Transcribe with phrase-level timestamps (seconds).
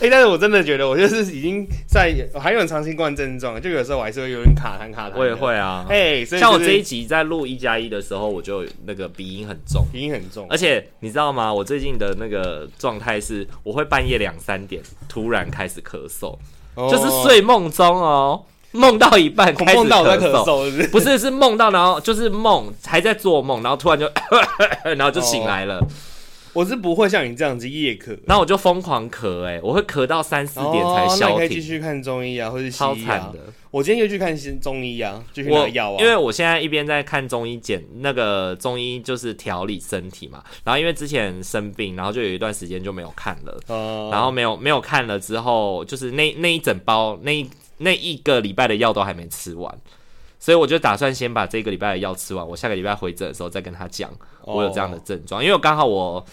[0.00, 5.14] 哎、欸，但是我真的觉得，我就是已经在还有长新冠症状，就有时候我还是会有点卡痰卡痰。
[5.16, 10.46] 我也会啊，哎、欸，就是、像我这一集在录一加一的时候，我就那个鼻音很重，鼻音很重。
[10.48, 11.52] 而且你知道吗？
[11.52, 16.38] 我最近的那个状态是，我会半夜两三点突然开始咳嗽，
[16.76, 19.88] 哦、就是睡梦中哦，梦到一半开始咳
[20.44, 24.08] 嗽是不是，不是是梦到，然后就是梦还在做梦，然后突然就
[24.94, 25.78] 然后就醒来了。
[25.78, 25.88] 哦
[26.58, 31.28] 我是不会像你这样子夜咳，然后我就疯狂咳，哎，我会咳到三四点才消停。
[31.28, 32.88] 哦、那你可以继续看中医啊，或是西医啊。
[32.88, 33.38] 超惨的，
[33.70, 35.96] 我今天又去看中医啊，就去拿药啊。
[36.00, 40.42] 因为我现在一边在看中医检那个中医，就是调理身体嘛。
[40.64, 43.60] 然后因为之前生病，然后就有一段时间就没有看了。
[43.68, 49.72] 哦、然后没有没有看了之后，就是那那一整包那一那一个礼拜的药都还没吃完，
[50.40, 52.44] 所以我就打算先把这个礼拜的药吃完。
[52.44, 54.10] 我下个礼拜回诊的时候再跟他讲，
[54.42, 56.26] 我有这样的症状，哦、因为我刚好我。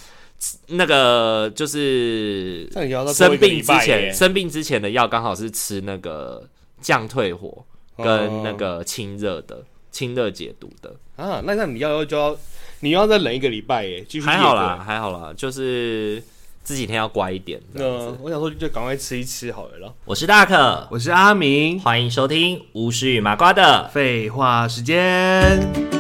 [0.68, 2.70] 那个就是
[3.14, 6.48] 生病之前，生病之前的药刚好是吃那个
[6.82, 7.66] 降退火
[7.98, 11.42] 跟那个清热的、清热解毒的啊。
[11.44, 12.38] 那那你要就要
[12.82, 16.22] 你要再忍一个礼拜耶，继续还好啦，还好啦，就是
[16.64, 17.60] 这几天要乖一点。
[17.74, 19.94] 嗯，我想说就赶快吃一吃好了。
[20.04, 25.95] 我是大可，我是阿明，欢迎收听巫师与麻瓜的废话时间。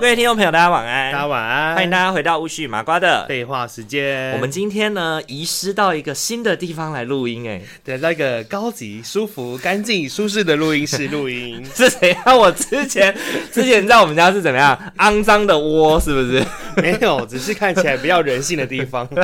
[0.00, 1.12] 各位听众朋友，大家晚安！
[1.12, 1.74] 大家晚安！
[1.74, 4.32] 欢迎大家回到乌须麻瓜的废话时间。
[4.32, 11.62] 我们今天呢，移师到一个新的地方来录音，哎，对，在一个高级、舒服、干净、舒适的录音室录音。
[11.76, 12.34] 是谁啊？
[12.34, 13.14] 我之前
[13.52, 14.76] 之前在我们家是怎么样？
[14.96, 16.42] 肮脏的窝是不是？
[16.80, 19.08] 没有，只是看起来比较人性的地方。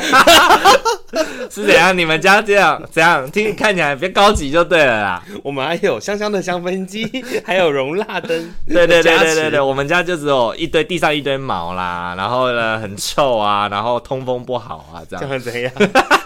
[1.50, 1.96] 是怎样？
[1.96, 3.28] 你们家这样怎样？
[3.30, 5.24] 听看起来比较高级就对了啦。
[5.42, 7.10] 我们还有香香的香氛机，
[7.44, 8.54] 还有容蜡灯。
[8.66, 15.28] 对对对对对对，我们家就只有一堆地上一堆毛啦，然后呢很臭啊，然后通风不好啊，这样。
[15.28, 15.72] 像怎样？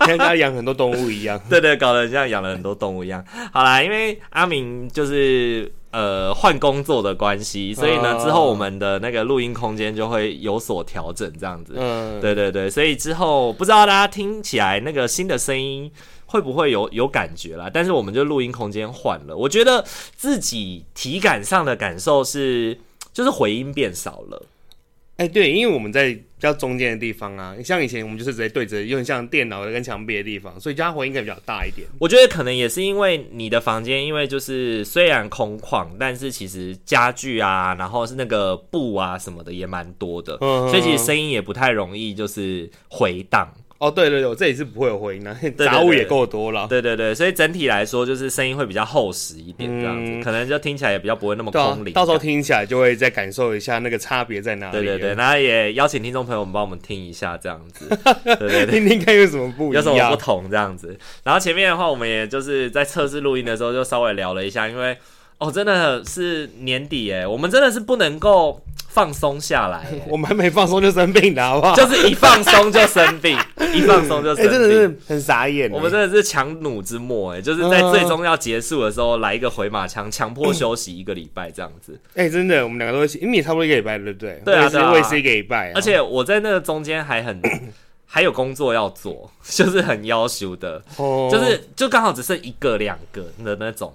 [0.06, 1.41] 像家养很多动物一样。
[1.49, 3.25] 对对，搞得像养了很多动物一样。
[3.53, 5.71] 好啦，因为阿明就是。
[5.92, 11.75] 呃，换工作的关系，所以呢，之后我们的那个录音空间就会有所调整，这样子。
[11.76, 15.92] 嗯，对对对，所以之后不知道大家听起来那个新的声音
[16.25, 17.70] 会不会有有感觉啦？
[17.70, 19.84] 但是我们就录音空间换了，我觉得
[20.16, 22.80] 自己体感上的感受是，
[23.12, 24.47] 就是回音变少了。
[25.19, 31.86] 哎、欸，对，因为我们在比较中间的地方啊，像以前我们就是直接对着，有点像电脑跟墙壁的地方，所以家回音应该比较大一点。
[31.98, 43.53] 我觉得可能也是因为你的房间，因为就是虽然空旷，但是其实家具啊，然后是那个布啊什么的也蛮多的，嗯、所以其实声音也不太容易就是回荡。
[43.82, 46.69] 哦，对对对，我这里是不会有回音的， 杂物也够多了。
[46.69, 51.92] 对对对，所以整体来说就是声音会比较厚实一点，这样子、嗯、可能就听起来也比较不会那么空灵。
[51.92, 54.72] 到时候听起来就会再感受一下那个差别在哪里。
[54.72, 57.88] 对对对，那也邀请听众朋友们帮我们听一下，这样子，
[58.22, 60.97] 对对对，听听看有什么不一样，有什么不同这样子。
[61.25, 64.97] 然后前面的话，我们也就是在测试录音的时候就稍微聊了一下，因为
[65.38, 68.62] 哦，真的是年底哎，我们真的是不能够。
[68.92, 71.75] 放松下来， 我们还没放松就生病的好不好？
[71.75, 73.38] 就是一放松就生病，
[73.72, 75.70] 一放松就生病，欸、真的是很傻眼。
[75.72, 81.98] 我们真的是强弩之末，哎，就是在最终要结束的时候来一个回马枪， 强迫休息一个礼拜这样子。
[82.14, 84.42] 哎、欸，真的，我们两个都，因为你也差不多一个礼拜，对不对？
[84.44, 85.72] 对啊，对啊，我也是一个礼拜、啊。
[85.74, 87.41] 而且我在那个中间还很
[88.04, 93.94] 还有工作要做，就是很要求的，哦、就是就刚好只剩一个两个的那种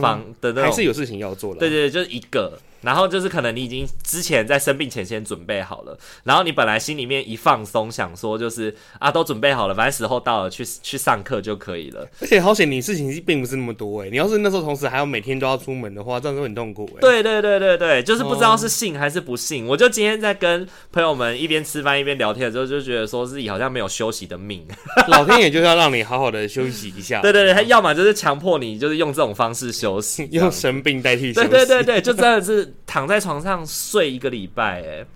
[0.00, 1.60] 房的那种，还是有事情要做的。
[1.60, 2.58] 对，对对，就是一个。
[2.82, 12.06] 然后就是可能你已经之前在生病前先准备好了，然后你本来心里面一放松，想说就是啊都准备好了，反正时候到了去去上课就可以了。
[12.20, 17.00] 而且好险你事情并不是那么多哎，你要是那时候同时还要每天都要出门的话，这样子很痛苦哎。
[17.00, 19.64] 对对对对对，就是不知道是信还是不信。
[19.64, 24.66] 哦、我就今天在跟朋友们一边吃饭一边聊天的时候，就觉得说自己好像没有休息的命。
[25.08, 27.20] 老天爷就是要让你好好的休息一下。
[27.20, 31.48] 对 对对，他要么就是强迫你就是用这种方式休息， 用生病代替休息。
[31.48, 33.64] 对对对对，就真的是躺在床上。
[33.66, 35.06] 睡一个礼拜，哎，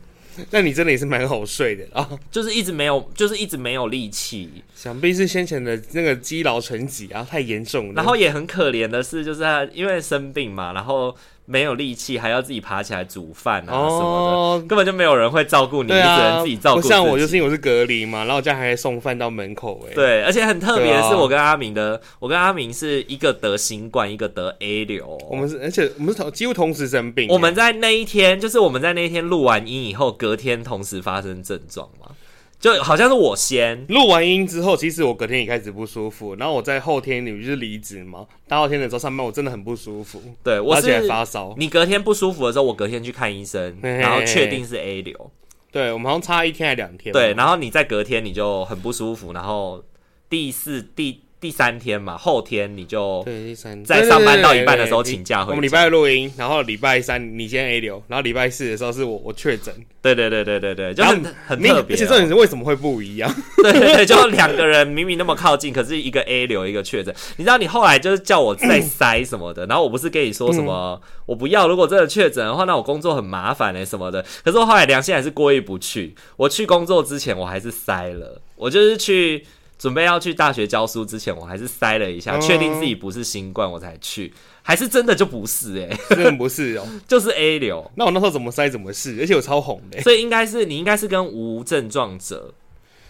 [0.51, 7.95] 那你真的也是蛮好睡的啊， 就是一直没有，就是一直没有力气，想必是先前的那个积劳成疾啊，太严重了。
[7.95, 11.15] 然后也很可怜的是，就是他因为生病嘛，然后
[11.47, 16.83] 没有力气，还要自己爬起来煮饭啊什么的，哦、根本就没有人会照顾你，啊、你只能自己照顾。
[16.83, 19.95] 像我就是因为我是隔离嘛，然后我家还送饭到门口哎。
[19.95, 25.19] 对，而且很特别的是，我跟阿明的，啊、我跟阿明是一个得新冠，一个得 A 流。
[25.31, 27.29] 我们是，而且我们是同几乎同时生病。
[27.29, 32.04] 我们在那一天，就是我们在那一天录完音以后，隔天同时发生症状嘛。
[32.65, 38.27] 就好像是我先录完音之后，其实我隔天也开始不舒服，然后我在后天你不是离职吗？
[38.49, 40.19] 大后天的时候上班，我真的很不舒服。
[40.43, 41.55] 对，我是发烧。
[41.59, 45.31] 你隔天不舒服的时候，我隔天去看医生，嘿嘿嘿然后确定是 A 流。
[45.71, 47.13] 对，我们好像差一天还两天。
[47.13, 49.85] 对，然后你在隔天你就很不舒服，然后
[50.31, 51.24] 第四第。
[51.45, 55.51] 第三天嘛，后天你就对第三在上班到一半的时候请假回。
[55.51, 59.75] 我们礼拜二录音，然后礼拜三你先 A 流，然后礼拜四的时候是我我确诊。
[60.01, 61.95] 对对对对对对，就很很特别。
[61.95, 63.31] 而且重点是为什么会不一样？
[63.63, 67.15] 对对对，就两个人明明那么靠近，可是一个 A 流，一个确诊。
[67.37, 74.25] 你知道你后来就是叫我再塞什么的，然后我不是跟你说什么我不要，如果真的确诊的话，那我工作很麻烦哎什么的。
[74.43, 79.45] 可是我后来良心还是过意不去，我去工作之前我还是塞了，我就是去。
[79.85, 84.33] 准备要去大学教书之前，我还是筛了一下，确、嗯、定自己不是新冠，我才去。
[84.63, 87.91] 还是真的就不是哎、欸，真的不是哦， 就是 A 流。
[87.97, 90.01] 那我那时候怎么筛怎么是，而且我超红的。
[90.01, 92.55] 所以应该是你应该是跟无症状者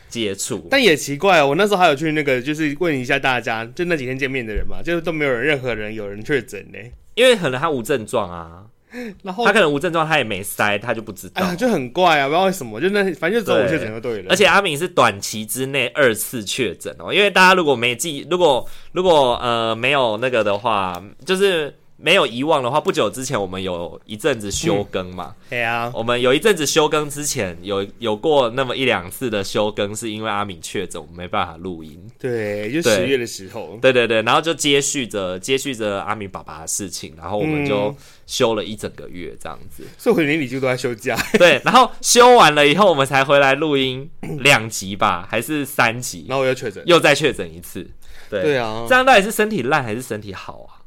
[0.08, 0.66] 接触。
[0.68, 6.78] 但也奇怪哦，我那时候还有去那个，就是问一下大家，就那几天见面的人嘛，就是都没有人，任何人有人确诊呢，
[7.14, 8.64] 因为可能他无症状啊。
[9.22, 14.26] 然后他可能无症状，他也没塞，他就不知道，哎，就很怪啊，不知道为什么，就那反正就只有我确诊就对了。
[14.30, 21.74] 而且阿敏是短期之内二次确诊哦，因为大家如果没记，如果如果呃没有那个的话，就是。
[21.96, 25.32] 没有遗忘的话，不久之前我们有一阵子休更嘛？
[25.48, 31.98] 对啊，我们有一阵子休更之前有有过那么一两次的休更，是因为阿敏确诊，我们没办法录音。
[32.18, 33.78] 对，就十月的时候。
[33.80, 37.94] 对对对，然后就接续着接续着阿敏爸爸的事情，然后我们就
[38.26, 39.84] 休了一整个月这样子。
[39.98, 41.16] 所以我连你就都在休假。
[41.38, 44.10] 对，然后休完了以后，我们才回来录音
[44.40, 46.26] 两集吧，还是三集？
[46.28, 47.88] 然后我又确诊，又再确诊一次。
[48.30, 50.83] 对对啊，这样到底是身体烂还是身体好啊？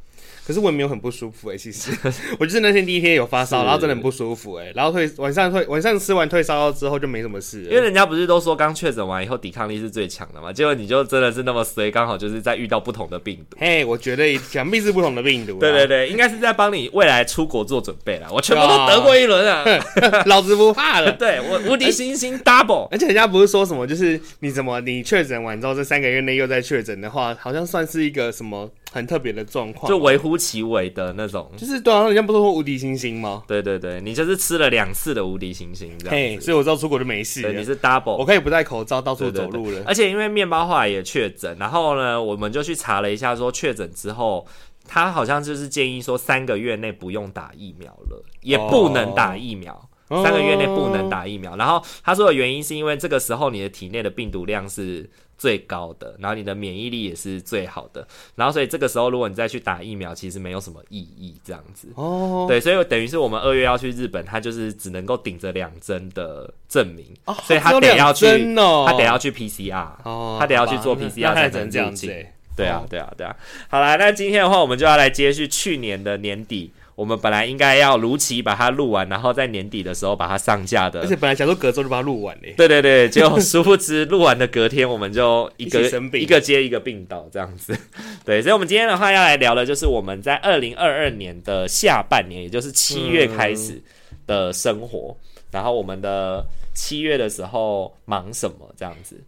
[0.48, 1.92] 可是我也没有很不舒服哎、欸，其实
[2.40, 7.64] 我就是那天第一天有发烧，然后真的很不舒服哎、欸，然后退晚上退晚上吃完退烧药之后就没什么事。
[7.64, 13.58] 因为人家不是都说刚确诊完以后抵抗力是最强的嘛，结果你就真的是那么衰，刚好就是在遇到不同的病毒。
[13.60, 15.60] 嘿，我觉得想必是不同的病毒。
[15.60, 18.30] 对对对，应该是在帮你未来出国做准备啦。
[18.32, 19.66] 我全部都得过一轮啊，
[20.28, 21.12] 老子不怕了。
[21.20, 28.72] 对我无敌星星 double，而且人家不是说什么，就是你怎么你确诊完之后这三个月内又在确诊的话，好像算是一个什么。
[28.92, 33.44] 很特别的状况，就微乎其微的那种，就是对啊，人家不是说无敌星星吗？
[33.46, 37.42] 对对对，你就是吃了两次的无敌星星这样，嘿，所以我知道出国就没事。
[37.42, 39.84] 对，你是 double，我可以不戴口罩到处走路了。
[39.86, 44.48] 而且因为面包后来也确诊，然后呢，我们就去查了一下，说确诊之后，
[44.88, 49.74] 他好像就是建议说三个月内不用打疫苗了，也不能打疫苗，
[50.08, 51.56] 哦、三个月内不能打疫苗。
[51.58, 55.10] 然后他说的原因是因为这个时候你的体内的病毒量是。
[55.38, 61.88] 最高的，然后你的免疫力也是最好的，然后所以这个时候如果你再去打疫苗，其实没有什么意义，这样子。
[61.96, 68.26] 哦，对，所以等于是我们二月要去日本，他就是只能够顶着两针的证明，哦、所以他得要去，
[68.58, 72.26] 哦、他得要去 PCR，哦，他得要去做 PCR 才能入境。
[72.56, 73.36] 对啊，对啊，对啊。
[73.70, 76.72] 好啦，那今天的话，我们就要来接续去年的年底。
[76.98, 81.02] 我们本来应该要如期把它录完，然后在年底的时候把它上架的。
[81.02, 82.56] 而且本来想说隔周就把它录完嘞。
[82.58, 85.82] 对对对，结果殊不知录完的隔天我们就一个
[86.18, 87.78] 一,一个接一个病倒这样子。
[88.26, 93.80] 对，所以我们今天的话要来聊的就是我们在二零二二年的下半年，也就是七月开始
[94.26, 95.16] 的生活。
[95.16, 99.24] 嗯、然后我们的七月的时候忙什么这样子？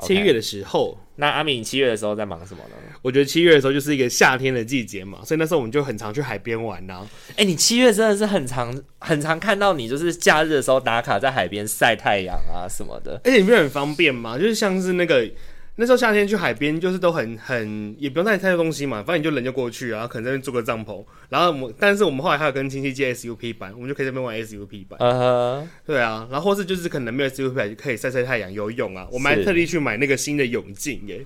[0.00, 2.76] 七月的时候，那阿敏七月的时候在忙什么呢？
[3.02, 7.10] 我觉得七月的时候就是一个夏天的季节嘛，所以那时候我们就很常去海边玩呐、啊。
[7.30, 13.20] 哎、欸，你七月真的是很常很常看到你，就是假日的时候打卡在海边晒太阳啊什么的。
[13.24, 15.28] 而且你不是很方便吗，就是像是那个。
[15.76, 24.98] 那时候夏天去海边，就是都很很也不用带太多东西嘛，反正你就人就过去啊，可能在那边租个帐篷，然后我们但是我们后来还有跟亲戚借 SUP 板，我们就可以在那边玩 SUP 板。
[25.00, 25.68] 嗯哼、uh，huh.
[25.86, 29.08] 对啊，然后或是就是可能没有 SUP 板，可以晒晒太阳、游泳啊。
[29.10, 31.24] 我们还特地去买那个新的泳镜耶。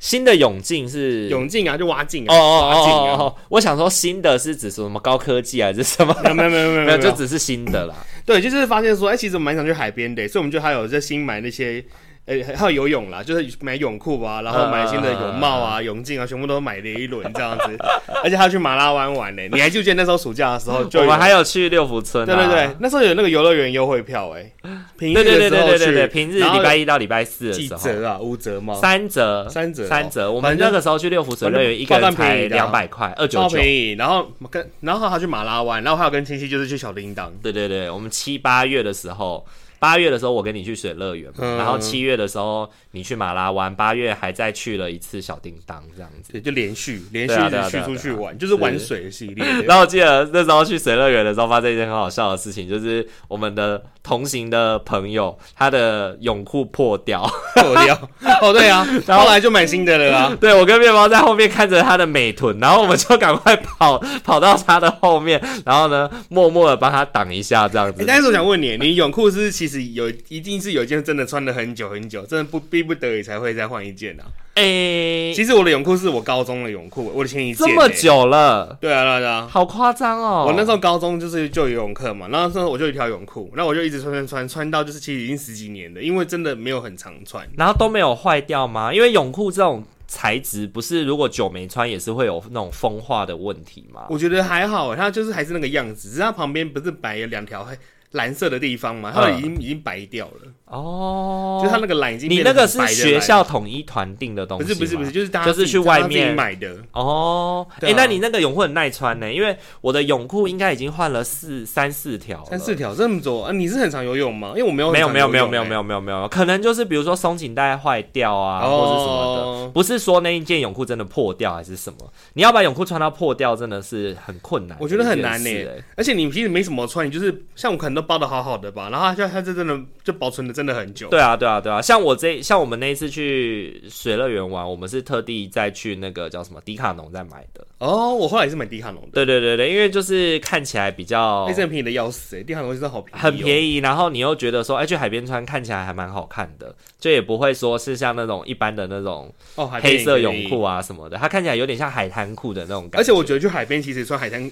[0.00, 2.34] 新的泳镜是泳镜啊，就蛙镜啊。
[2.34, 6.16] 哦哦哦哦，我想说新的是指什么高科技还是什么？
[6.34, 7.94] 没有没有没有没有，就只是新的啦。
[8.24, 11.84] 对，就是发现说，哎、欸，其实蛮想去海边的，所以我们就还有在新买那些。
[12.24, 17.76] 呃、欸，还有游泳啦，就是买泳裤啊，然后买新的泳帽啊、泳镜啊，全部都买了一轮这样子。
[18.22, 19.42] 而且还要去马拉湾玩呢。
[19.50, 22.26] 你还记得那时候暑假的时候就，我们还有去六福村、啊。
[22.26, 24.70] 对对对，那时候有那个游乐园优惠票哎、欸。
[24.96, 27.78] 平日对对对对对对，平日礼拜一到礼拜四的时候。
[27.78, 28.18] 几折啊？
[28.20, 28.74] 五折吗？
[28.74, 30.30] 三折，三折，三折。
[30.30, 33.56] 我们那个时候去六福村乐园，一个人才两百块，二九九。
[33.56, 33.92] 便宜。
[33.94, 37.32] 然后跟然后他去马拉湾，然后还有跟亲戚就是去小叮当。
[37.42, 39.44] 对对对，我们七八月的时候。
[39.82, 49.44] 八月的时候，我跟你去水乐园，嗯、然后七月的时候你去马拉湾，八月还再去了一次小叮当，这样子，对，就连续连续的去出去玩，就是玩水的系列。
[49.66, 57.28] 然后我记得那时候去水乐园的时候，发生一件很好笑的事情，就是我们的同行的朋友他的泳裤破掉，
[57.60, 58.08] 破掉。
[58.40, 60.36] 哦，对啊，然后后来就买新的了啊。
[60.40, 68.00] 对，我跟面包在后面看着他的美臀，然后我们就赶快跑跑到他的后面，然后呢，默默的帮他挡一下，这样子。
[68.00, 69.82] 欸、但是我想问你，你泳裤是其实。
[69.82, 74.24] 是有，一定是有一件真的穿了很久很久，真的不逼不得已才会再换一件啊。
[74.56, 77.70] 诶、欸，其实我的泳裤是我高中的泳裤，我的前一件、欸。
[77.70, 78.76] 这么久了？
[78.78, 80.44] 对啊，对啊，好夸张哦！
[80.46, 88.92] 我那时候高中就是就游泳课嘛，然后那时候我就一条泳裤，那我就一直穿穿穿穿到就是其实已经十几年了，因为真的没有很常穿，然后都没有坏掉吗？
[88.92, 94.02] 因为泳裤这种材质不是如果久没穿也是会有那种风化的问题吗？
[94.10, 97.74] 我觉得还好，它就是还是那个样子，只是它旁边不是摆了两条黑。
[98.12, 99.12] 蓝色的地方嘛？
[99.14, 100.52] 它已经已经白掉了。
[100.66, 101.60] 哦。
[101.62, 102.30] 就它那个蓝已经。
[102.30, 104.64] 你那个是学校统一团定的东西。
[104.64, 105.46] 不是不是不是，就是大家。
[105.46, 106.76] 就是去外面买的。
[106.92, 107.66] 哦。
[107.80, 112.44] 哎，那你那个泳裤很耐穿呢，因为我的泳裤应该已经换了四三四条。
[112.44, 113.44] 三四条，这么多。
[113.44, 114.48] 啊，你是很常游泳吗？
[114.50, 116.28] 因为我没有没有没有没有没有没有没有。
[116.28, 119.68] 可能就是比如说松紧带坏掉啊，或者什么的。
[119.70, 121.98] 不是说那一件泳裤真的破掉还是什么。
[122.34, 124.76] 你要把泳裤穿到破掉真的是很困难。
[124.78, 125.50] 我觉得很难呢。
[125.96, 128.01] 而且你平时没怎么穿，你就是，像我可能都。
[128.02, 128.90] 包的好好的吧。
[128.90, 131.08] 然后它就它就真的就保存的真的很久。
[131.08, 131.80] 对啊，对啊，对啊。
[131.80, 137.66] 像我这像我们那一次去水乐园玩，我们是特地再去那个叫什么迪卡侬再买的。
[137.78, 139.08] 哦，我后来也是买迪卡侬的。
[139.12, 143.76] 对对对对，因为就是看起来比较，那，这很便宜的要死哎，迪卡侬真的好便宜，很便宜。
[143.78, 152.98] 然后你又觉得说，哎，去海边穿看起来还蛮好看的，就也不会说是像那种一般的那种哦黑色泳裤啊什么的，它看起来有点像海滩裤的那种感觉。
[152.98, 154.42] 而且我觉得去海边其实穿海滩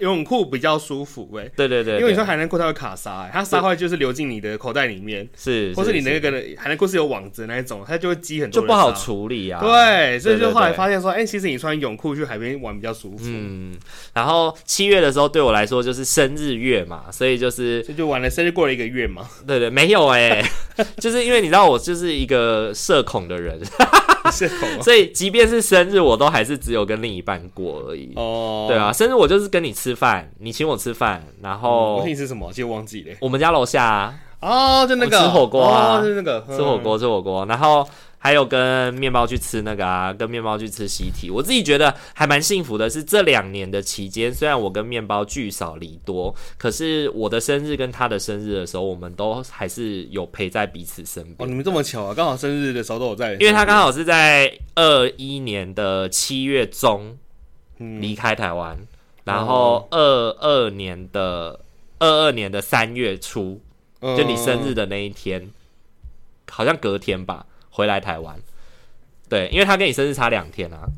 [0.00, 1.48] 游泳裤比较舒服哎。
[1.56, 9.60] 对对对，因为你穿海滩裤它会卡沙，哎，它沙会就是流进你的口袋里面，是，或是你那个海滩裤是有网子那一种，它就会积很多，就不好处理啊。
[9.60, 13.24] 对，所以就后来发现说，哎，其实你穿泳裤去海边玩比较舒服。
[13.24, 13.76] 嗯，
[14.14, 19.28] 然后七月的时候对我来说就是生日月嘛，所以就是就就玩了生日过了一个月嘛。
[19.46, 23.60] 对对，没有哎、欸， 就是因为你知道我就是一个社恐的人，
[24.82, 28.12] 所以即便是生日，我都还是只有跟另一半过而已。
[28.16, 32.52] 哦，对啊，生日我就是跟你吃饭，你请我吃饭，然后、嗯、我请你吃什么？
[32.52, 33.14] 就忘记了。
[33.20, 37.86] 我们家楼下啊，哦，就那个吃火锅啊，哦、就那个吃火锅，吃火锅，然后。
[38.26, 42.90] 还有跟面包去吃那个啊，跟面包去吃西提，我自己觉得还蛮幸福的。
[42.90, 51.36] 是这两年的期间，虽然我跟面包聚少离多，可是我的生日跟他的生日的时候，我们都还是有陪在彼此身边。
[51.38, 53.34] 哦，你们这么巧啊，刚好生日的时候都有在。
[53.34, 57.16] 因为他刚好是在二一年的七月中
[57.78, 58.86] 离开台湾，嗯，
[59.22, 61.60] 然后二二年的
[62.00, 63.60] 二二年的三月初，
[64.00, 65.50] 就你生日的那一天，嗯，
[66.50, 67.46] 好像隔天吧。
[67.76, 68.40] 回来台湾，
[69.28, 70.88] 对，因为他跟你生日差两天啊。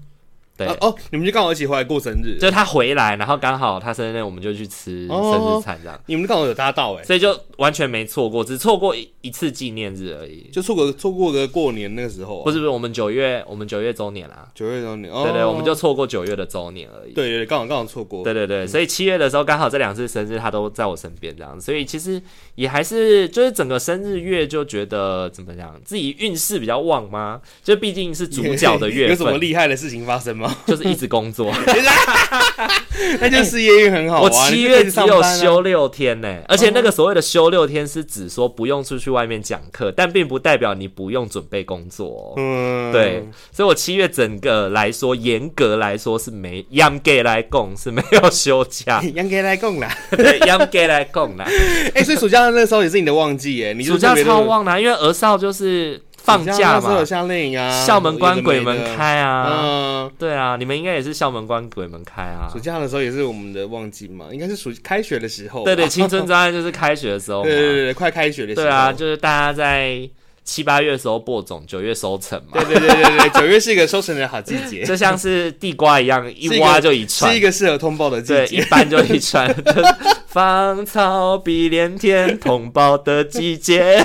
[0.59, 5.97] 对哦，哦，你们就刚好一起回来过生日，就他回来，然后刚好他生日，我们就去吃生日餐这样。
[5.97, 12.45] 哦、你们刚好有搭到哎，所以就完全没错过，只错过一一次纪念日而已，就错过错过个过年那个时候、啊。
[12.45, 17.12] 不是不是，我们九月我们九月周年啦，九月周年，哦、对，对对，我们就错过九月的周年而已。
[17.12, 18.25] 对对，刚好刚好错过。
[18.25, 22.21] 对对对，所以七月的时候刚好这两次生日他都在我身边这样，所以其实
[22.57, 27.41] 也还是就是整个生日月就觉得怎么讲，自己运势比较旺吗？
[27.62, 30.48] 就毕竟是主角的月份， 有什么厉害的事情发生吗？
[30.67, 31.28] 就是一直工。
[31.28, 31.52] 作，
[33.21, 34.23] 那就事业运很好。
[34.23, 42.33] 我七月只有休六天呢、欸，而且那个所谓的休六天是指说不用出去外面讲课，但并不代表你不用准备工作。
[42.38, 51.45] 嗯，对，所以我七月整个来说，严格来说是没严格来供是没有休假， 严格来供啦，对，严格来供啦。
[51.95, 56.00] 哎、欸，所以暑假那时候也是你的旺季耶，你暑假超旺啦，因为儿少就是。
[56.29, 62.51] 放假嘛，夏令营啊，校门关，鬼门开啊，嗯，对啊，你们应该也是校门关，鬼门开啊。
[62.53, 65.65] 暑假的时候也是我们的旺季嘛，应该是暑开学的时候。
[65.65, 67.45] 对对， 青春专案就是开学的时候嘛。
[67.45, 68.67] 对对对，快开学的时候。
[68.67, 70.07] 对啊，就是大家在
[70.45, 72.63] 七八月的时候播种，九月收成嘛。
[72.63, 79.55] 对对对对对， 九月是一个收成的好季节，就像是地瓜一样，一挖就一串，是一个适合通报的季节，一搬就一串。
[80.29, 84.05] 芳草碧连天，通报的季节。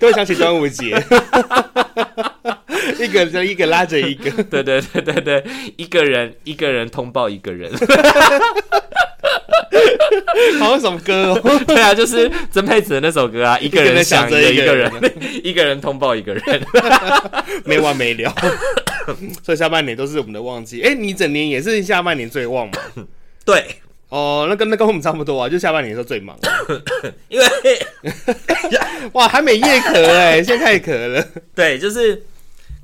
[0.00, 0.86] 都会想起端午节，
[2.98, 5.44] 一个人一个拉着一个，对对对对对，
[5.76, 7.70] 一个人一个人通报一个人，
[10.58, 11.60] 好像什么歌哦？
[11.66, 14.90] 对啊，就是曾沛慈的那首歌啊， 一个人想着一个人，
[15.44, 16.42] 一个人通报一个人，
[17.64, 18.34] 没完没了。
[19.42, 20.80] 所以下半年都是我们的旺季。
[20.82, 22.72] 哎，你整年也是下半年最旺嘛？
[23.44, 23.64] 对。
[24.10, 26.36] 哦，那跟那跟我们差不多啊，就下半年的时候最忙，
[27.30, 27.46] 因为
[29.14, 31.24] 哇还没夜咳哎， 现在太咳了。
[31.54, 32.20] 对，就是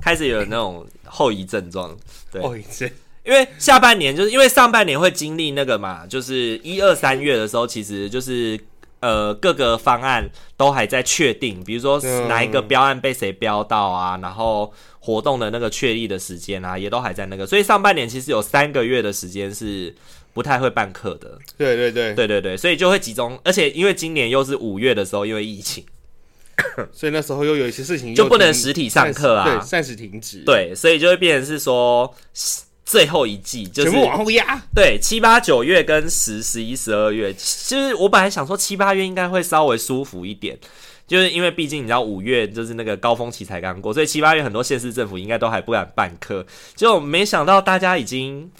[0.01, 1.93] 开始有那种后遗症状。
[2.31, 2.89] 对，后遗症，
[3.25, 8.57] 因为下半年就是因为上半年会经历那个嘛，就是一二三月的时候，其实就是
[9.01, 19.93] 呃各个方案都还在确定，比如说哪一个标案被谁标到啊，然后活动的那个确立的时间啊，也都还在那个，所以上半年其实有三个月的时间是。
[20.37, 22.13] 不太会办课的，对对对。
[22.13, 25.83] 对对对，所以就会集中，而且因为今年又是五月的时候，因为疫情，
[26.93, 32.13] 所以那时候又有一些事情就不能实体上课啊，对，暂时停止，对，所以就会变成是说
[32.85, 40.55] 最后一季就是全部往后压，对，七八九月跟十十一十二月，其实我本来想说七八月应该会稍微舒服一点，
[41.07, 48.51] 就是因为毕竟你知道五月就是那个高峰期才刚过，所以七八月很多县市政府应该都还不敢办课，就没想到大家已经。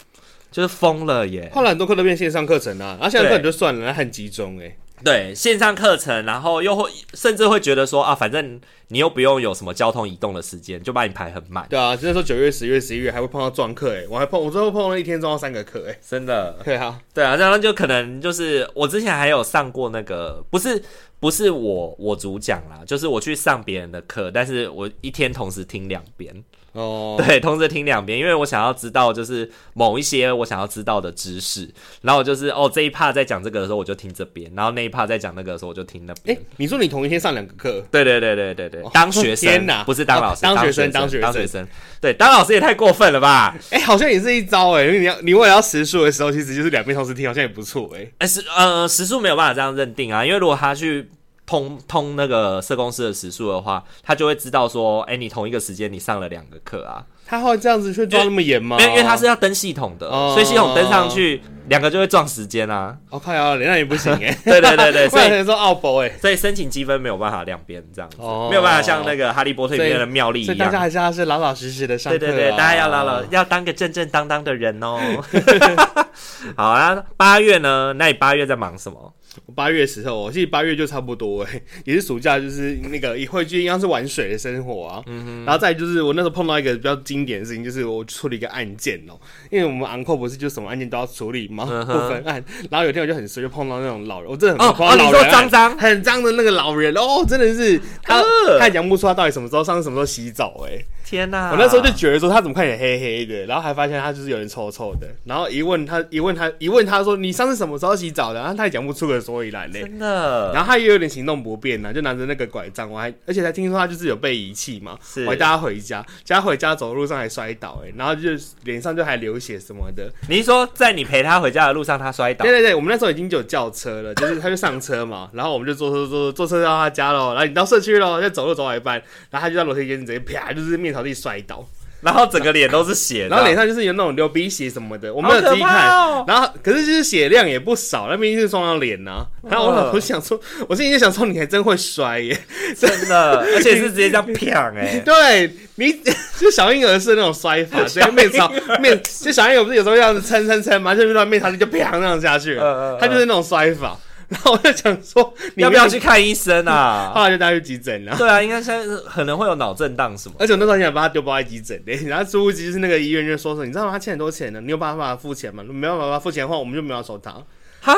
[0.50, 1.50] 就是疯了耶！
[1.54, 4.76] 后来很多课都变线上课程啊，然后线上课程就算了，那很集中哎。
[5.04, 11.64] 对，线上课程，然后又会甚至会觉得说啊，反正你又不用有什么交通移动的时间，就把你排很满。
[11.70, 16.58] 对啊，那时候九月、十月、十一月还会碰到撞课哎，我还碰，我最后碰了一天撞到三个课哎，真的。
[16.64, 20.82] 对啊，对啊，然后就可能就是我之前还有上过那个，不是
[21.20, 26.34] 不是我我主讲啦，就是我去上别人的课，但是我一天同时听两遍。
[26.78, 31.68] 哦， 对，同时听两边，因为我想要知道就是某一些我想要知道的知识，
[32.02, 36.36] 然后就是哦这一 part 在讲这个的时候我就听这边，然后那一 part 在讲那个的时候我就听那边。
[36.36, 37.84] 哎，你说你同一天上两个课？
[37.90, 41.68] 对对对对对对，当学生，天哪，不是当老师，当学生，当学生，当学生，
[42.00, 43.56] 对，当老师也太过分了吧？
[43.70, 48.06] 哎，好像也是一招哎，因为你要你为了要时数的时候，其实就是两边同时听，好像也不错哎。
[48.18, 51.08] 哎，时呃时数没有办法这样认定啊，因为如果他去。
[51.48, 57.02] 通通那个社公司的时数的话，他就会知道说，哎、欸，你同一个时间你上了两个课啊。
[57.26, 58.76] 他会这样子去抓那么严吗？
[58.78, 62.96] 因为，因为他是要登系统的，哦、所以系统登上去，两个就会撞时间啊。
[63.10, 64.36] 我靠呀，那也不行 哎。
[64.44, 70.46] 对对对对， 所以说奥博哎，所以申请积分没有办法两边这样子，哦、没有办法像那个哈利波特里面的妙丽一样。
[70.46, 72.10] 所以大家还是要是老老实实的上。
[72.12, 74.98] 对对对，大家要老老要当个正正当当的人哦。
[76.56, 77.92] 好啊，八月呢？
[77.96, 79.14] 那你八月在忙什么？
[79.46, 85.02] 我八月时候，我其实八月就差不多哎，也是暑假，就是那个也会就应该是玩水的生活啊。
[85.06, 85.44] 嗯哼。
[85.44, 91.57] 然后再就是我那时候碰到一个比较经典的事情，就是我处理一个案件哦、喔，因为我们昂扣不是就什么案件都要处理吗？
[91.64, 92.44] 嗯、哼不分案。
[92.70, 98.22] 然后有一天我就很衰，就碰到那种老人，我真的很怕老人，脏脏、很脏的那个老人哦，真的是他，
[98.58, 100.84] 他也讲不出他到底什么时候上次什么时候洗澡哎。
[101.04, 101.50] 天哪！
[101.50, 105.08] 我那时候就觉得说他怎么看起来黑黑的，然后还发现他就是有点臭臭的。
[105.24, 108.40] 然后一问他，一问他，一问他说你上次什么时候洗澡的？
[108.40, 109.80] 然后他也讲不出个所以然嘞。
[109.80, 110.52] 真的。
[110.52, 118.28] 然后他也有点行动不便呢，就拿着那个拐杖，我还而且还听说他就是有被遗弃嘛，是我还带他回家，加回家走路上还摔倒哎，然后就
[118.64, 120.12] 脸上就还流血什么的。
[120.28, 122.44] 你是说在你陪他回回家的路上他摔倒？
[122.44, 131.66] 对对对，我们那时候已经就有轿车了，就是他就上车嘛， 然后我们就坐车坐坐车到他家喽，然后你到社区喽，再走路走到一半，然后他就在楼梯间直接啪就是面朝地摔倒。
[132.00, 135.90] 然后整个脸都是血，然后脸上就是有那种流鼻血什么的，我没有仔细看。
[135.90, 139.26] 哦、然后可是就是血量也不少，那毕竟是撞到脸呐。
[139.48, 142.38] 然后我我想说，我心里就想说，你还真会摔耶，
[142.76, 145.00] 真的，而且是直接这样啪哎。
[145.04, 145.92] 对，你
[146.38, 148.48] 就小婴儿是那种摔法，直接面朝
[148.80, 153.96] 面，就小婴儿不是有时候这样子撑撑撑嘛，就遇到面朝地就啪那样下去了，他就是那种摔法。
[154.28, 157.12] 然后我就想说，你要不要去看医生啊？
[157.16, 158.14] 后来就带去急诊了。
[158.18, 160.34] 对啊，应该现在可能会有脑震荡什么。
[160.38, 163.92] 而且我那时候想把他丢包在急诊的，然后殊不知就是那个医院就说说，你知道吗？
[163.92, 165.64] 他欠很多钱的，你有办法付钱吗？
[165.64, 167.34] 没有办法付钱的话，我们就没有收他。
[167.80, 167.94] 哈，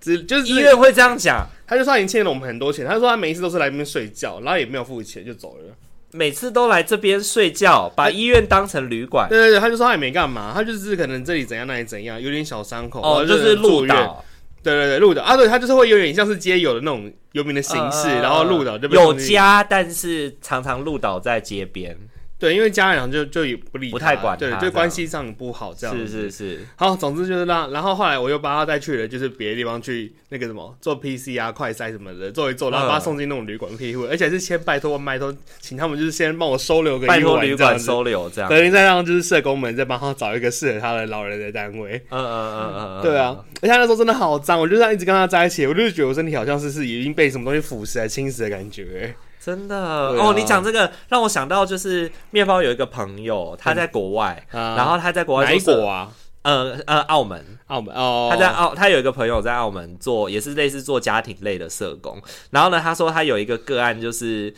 [0.00, 1.46] 只就是医院会这样讲。
[1.66, 5.74] 他就说他已经欠了我们很多钱，他说他每一次都是来这边睡觉，然后也没有付钱就走了。
[6.10, 9.28] 每次都来这边睡觉，把医院当成旅馆。
[9.28, 14.22] 对对对，他就说他也没干嘛，他就是可能这里怎样那里怎样，有点小伤口哦，就是鹿岛。
[14.62, 21.96] 对对对，鹿岛啊，对，他就是会有点像是街友的那种游民的形式，呃、然后鹿岛这边有家，但是常常鹿岛在街边。
[22.42, 26.58] 对，因为家长就就也不理他，不太管，对，就关系上不好，这样是是是。
[26.74, 41.94] 好，总之就是让，然后后来我又把他带去了，就是别的地方去那个什么做 PC 啊快筛什么的，做一做，然后把他送进那种旅馆庇护，而且是先拜托拜托，请他们就是先帮我收留个拜托旅馆收留这样，等于再让就是社工们再帮他找一个适合他的老人的单位。
[42.10, 49.14] 嗯嗯嗯嗯，对啊，而且他那时候真的好脏，我就这样一直跟他在一起，我就觉得我身体好像是是已经被什么东西腐蚀、侵蚀的感觉。
[49.44, 64.54] 真的、啊、哦，你讲这个让我想到，就是面包有一个朋友，他在国外，嗯、然后他在国外美国啊，呃呃，澳门，澳门哦，他在澳，他有一个朋友在澳门做，也是类似做家庭类的社工，然后呢，他说他有一个个案就是。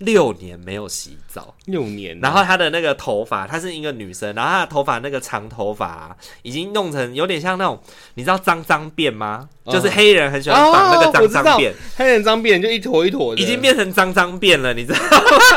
[0.00, 2.18] 六年没有洗澡，六年。
[2.20, 7.80] 然后她的那个头发，她是一个女生，然后她的头发那个长头发、啊、已经弄成有点像那种，
[8.14, 9.48] 你知道脏脏辫吗？
[9.64, 15.08] 哦、就是黑人很喜欢绑那个脏脏辫，黑人脏辫就一坨一坨的，已经变成脏脏辫了，你知道吗？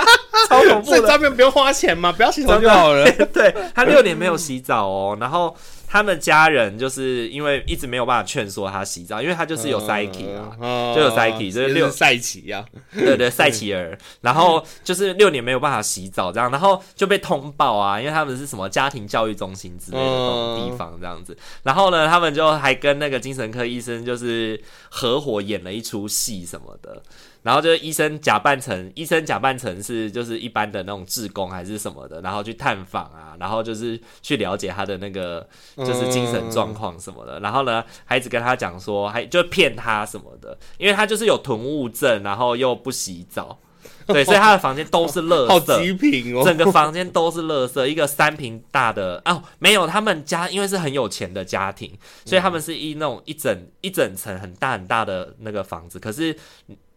[0.49, 2.11] 超恐怖的，脏辫不用花钱吗？
[2.11, 3.09] 不要洗头就好了。
[3.33, 5.55] 对，她六年没有洗澡哦，然后。
[5.93, 10.57] 他们家人就是因为一直没有办法劝说他洗澡，因为他就是有 psyche 啊，
[10.95, 27.03] 就有 psyche，，就是六赛奇呀，对对赛奇儿，然后就是六年没有办法洗澡这样，然后就被通报啊，因为他们是什么家庭教育中心之类的这种地方这样子，然后呢，他们就还跟那个精神科医生就是合伙演了一出戏什么的。
[27.43, 35.45] 然后就是医生假扮成医生假扮成是就是一般的那种志工还是什么的，然后去探访啊，然后就是去了解他的那个
[35.77, 37.39] 就是精神状况什么的。
[37.39, 43.59] 嗯、然后呢，孩子跟他讲说，还就骗他什么的，因为他就是有囤物症，然后又不洗澡，
[44.07, 51.91] 对，所以他的房间都是垃圾，好极品哦，整个房间都是垃圾，一个三平大的哦，没有，他们家因为是很有钱的家庭，
[52.23, 56.33] 所以他们是一那种一整一整层很大很大的那个房子，可是。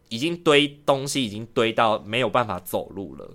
[0.08, 3.28] 已经堆东西，已经堆到没有办法走路了。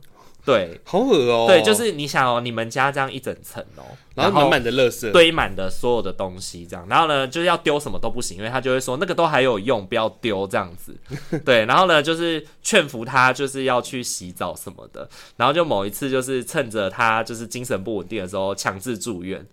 [0.43, 1.45] 对，好恶哦。
[1.47, 3.83] 对，就是你想哦，你们家这样一整层哦，
[4.15, 10.95] 然后满满的垃圾，堆满的所有的东西，这样，然后呢，就是要丢什么都不行，因为他就会说那个都还有用，不要丢这样子。
[11.45, 15.07] 对，然后呢，就是劝服他，就是要去洗澡什么的。
[15.37, 19.45] 然后就某一次，就是趁着他就是精神不稳定的时候，强制住院。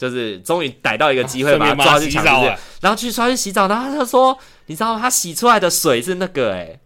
[0.00, 2.42] 就是终于逮到一个机会，把他抓去洗澡，
[2.80, 4.34] 然后去抓去洗澡，然后他就说
[4.64, 4.98] ：“你知道吗？
[4.98, 6.80] 他洗出来的水是那个，诶。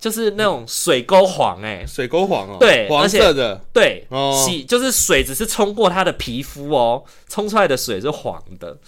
[0.00, 8.78] 就是那种水沟黄哎、欸，水沟黄哦，对，黄色的，对，哦、洗就是水只是冲过他的皮肤哦，冲出来的水是黄的，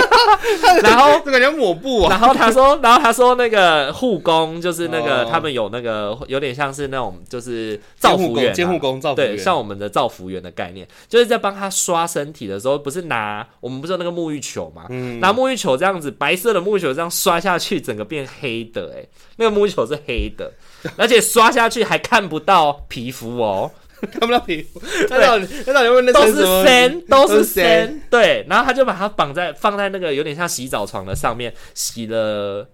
[0.82, 20.45] 然后就感觉抹布啊，然后他说，然后他说那个护工就是那个、哦、他们有那个有点像是那种就是造福员、啊，监护工造福员，对，像我们的造福员的概念，就是在帮他刷身体的时候，不是拿我们不是有那个沐浴球嘛，嗯，拿沐浴球这样子白色的沐浴球这样刷下去，整个变黑的哎、欸，那个沐浴球是黑的。
[20.96, 23.70] 而且刷下去还看不到皮肤哦，
[24.12, 24.78] 看不到皮肤。
[25.08, 28.00] 对，都是酸，都是酸。
[28.10, 32.68] 对，然后他就把它绑在放在那个有点像洗澡床的上面，洗了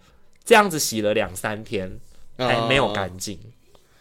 [0.44, 1.98] 这样子洗了两三天，
[2.36, 3.38] 还没有干净，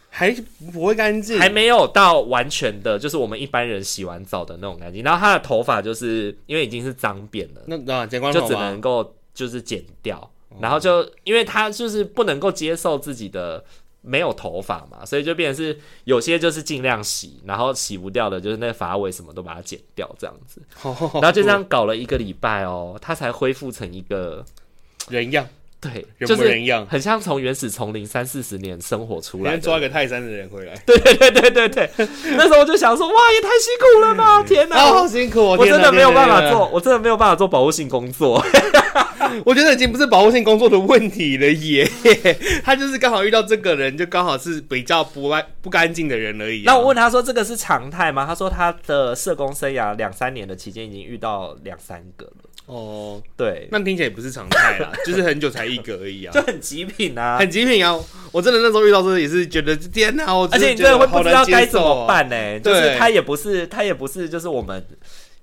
[0.10, 0.36] 还
[0.74, 5.04] 不会干净，还没有到完全的，就是我们一般人洗完澡的那种干净。
[5.04, 13.64] 然后他的头发就是因为已经是脏辫了，那那剪光就只能够就是剪掉，然后就因为他就是不能够接受自己的。
[14.02, 24.44] 没有头发嘛，所以就变成是有些就是尽量洗，然后洗不掉的，就是那发尾什么都把它剪掉这样子，然后就这样搞了一个礼拜哦，他才恢复成一个
[25.10, 25.48] 人样，
[25.80, 31.90] 对，人不人样，就是很像从原始丛林三四十年生活出来，抓一个泰山的人回来， 对对对对对。
[31.96, 38.44] 对，那时候我就想说，哇，也太辛苦了吧，天哪，好辛苦，我真的没有办法做，我真的没有办法做保护性工作。
[39.46, 41.90] 我觉得已经不是保护性工作的问题了耶，
[42.64, 46.74] 他就是刚好遇到这个人，就刚好是比较不爱不干净的人而已啊。
[46.74, 52.34] 那我问他说：“这个是常态吗？”他说：“他的社工生涯两三年的期间，已经遇到两三个了。”
[52.68, 58.00] 哦，对，那听起来也不是常态啦， 就是很久才一个而已啊，就很极品啊，很极品啊！
[58.32, 62.60] 我真的那时候遇到这个也是觉得天哪，我而且你真的会不知道该怎么办呢、欸？
[62.64, 64.86] 就是他也不是，他也不是，就是我们。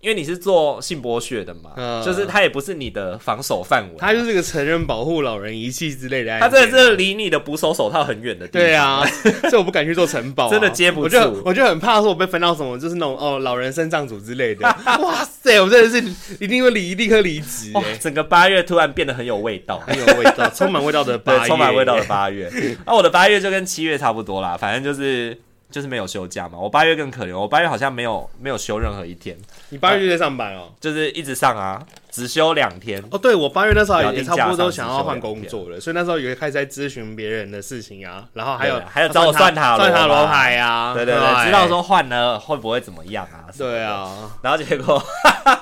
[0.01, 8.63] 因为你是做性剥削的嘛，嗯、就是他也不是你的防守范围，他就是个成人保护老人仪器之类的，他真的是离你的捕手手套很远的地方。
[8.63, 9.05] 对啊，
[9.51, 14.65] 所以我不敢去做城堡、啊，真的接不住，我就我就很怕说我被分到什么，就是那种哦老人身障组之类的。
[15.03, 17.97] 哇塞，我真的是一定会离立刻离职、欸。
[17.99, 22.49] 整个八月突然变得很有味道，很有味道，充满味道的 八月，充满味道的八月。
[22.87, 25.37] 那、啊、我的八月就跟七月差不多啦，反正就是。
[25.71, 29.37] 就是没有休假嘛，我八月更可怜，我八月好像没有没有休任何一天。
[29.69, 30.73] 你八月就在上班哦？
[30.81, 33.03] 就是一直上啊，只休两天。
[33.11, 43.45] 哦，对，我八月那时候也差不多都想要换工作了，所以那时候也开始在咨询别人的事情啊，然后还有还有找我算塔、算塔罗牌啊，对对对，知道说换了会不会怎么样啊？
[43.57, 45.03] 对啊，然后结果。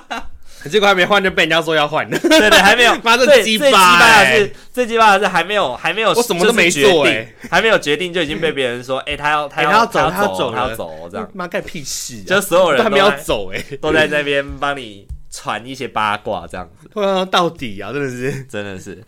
[0.68, 2.94] 结果还没换就被人家说要换，对对，还没有。
[3.04, 16.88] 妈的，鸡巴的是最鸡巴的是还没有还没有，我什么都没做哎，还没有决定就已经被别人说， 哎，他要他要走他要走他要走这样，妈干屁事，就所有人都还没有走哎，都在那边帮你传一些八卦这样子。
[16.94, 19.02] 对啊，到底啊，真的是，真的是。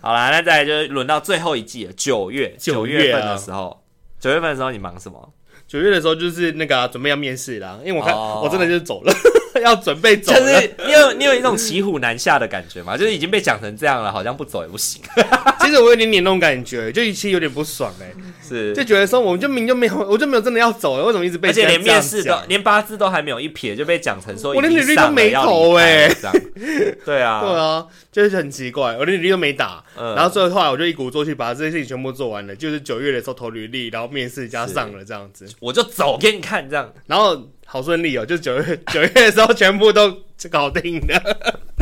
[0.00, 3.84] 好啦，那再来就轮到最后一季了，九月九月份的时候，
[4.18, 5.32] 九月份的时候你忙什么？
[5.66, 8.44] 九月的时候就是那个、啊、准备要面试啦，因为我看、oh.
[8.44, 9.12] 我真的就是走了。
[9.62, 12.96] 要准备走，就是你有你有一种骑虎难下的感觉嘛？
[12.96, 15.00] 就是已经被讲成这样了，好像不走也不行。
[15.60, 18.14] 其实我有点点那种感觉，就其实有点不爽哎、欸，
[18.46, 18.72] 是。
[18.74, 21.48] 就觉得说我们就明就没有，我就没有真的要走了，为什么一直被？
[21.48, 37.48] 而且连面试都连八字都还没有一撇就被讲成说，我连履历都没投哎、欸，对啊，对啊，就是很奇怪，我连履历都没打，嗯、然后最后后来我就一鼓作气把这些事情全部做完了，就是九月的时候投履历，然后面试加上了这样子，我就走给你看这样，然后。
[37.66, 40.16] 好顺利哦，就九月 九月的时候全部都
[40.50, 41.36] 搞定了，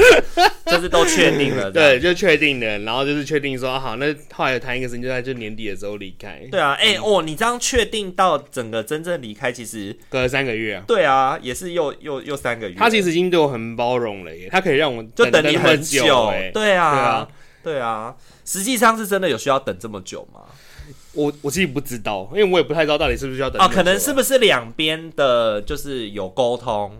[0.66, 6.40] 就是都确定了， 对，就确定了，然后就是确定说好，那后来谈一个事情，就在就年底的时候离开。
[6.50, 10.84] 对啊，哎、欸、哦，你这样确定到整个真正离开，其实隔了三个月啊。
[10.86, 12.74] 对啊，也是又又又三个月。
[12.78, 17.28] 他其实已经对我很包容了耶，他可以让我就等你很久，哎，对啊，对啊，
[17.64, 18.14] 对啊，
[18.44, 20.40] 实际上是真的有需要等这么久吗？
[21.14, 26.90] 我我自己不知道，因为我也不太知道到底是不是要等哦，可能是不是两边的，就是有沟通。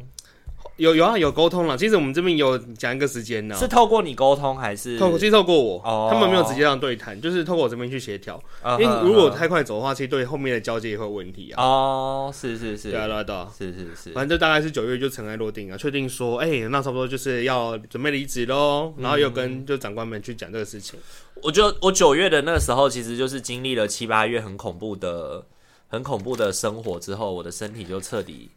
[0.77, 1.77] 有有啊，有沟通了。
[1.77, 5.19] 其实我们这边有讲一个时间呢，是透过你沟通还是透过？
[5.19, 8.43] 其实透过我，哦、他们没有直接这样对谈，就是透过我这边去协调。
[8.63, 11.63] 哦、因为如果太快走的话，其实对后面的交接也会有问题啊。
[11.63, 14.13] 哦，是是是，对啊对啊对啊，是是是。
[14.13, 18.93] 反正就大概是九月就尘埃落定啊，确定说，哎、欸，那差不多就是要准备离职喽。
[18.99, 20.99] 然后又跟就长官们去讲这个事情。
[20.99, 25.45] 嗯、我觉得我九月的那个时候，其实就是经历了七八月很恐怖的、
[25.89, 28.49] 很恐怖的生活之后，我的身体就彻底。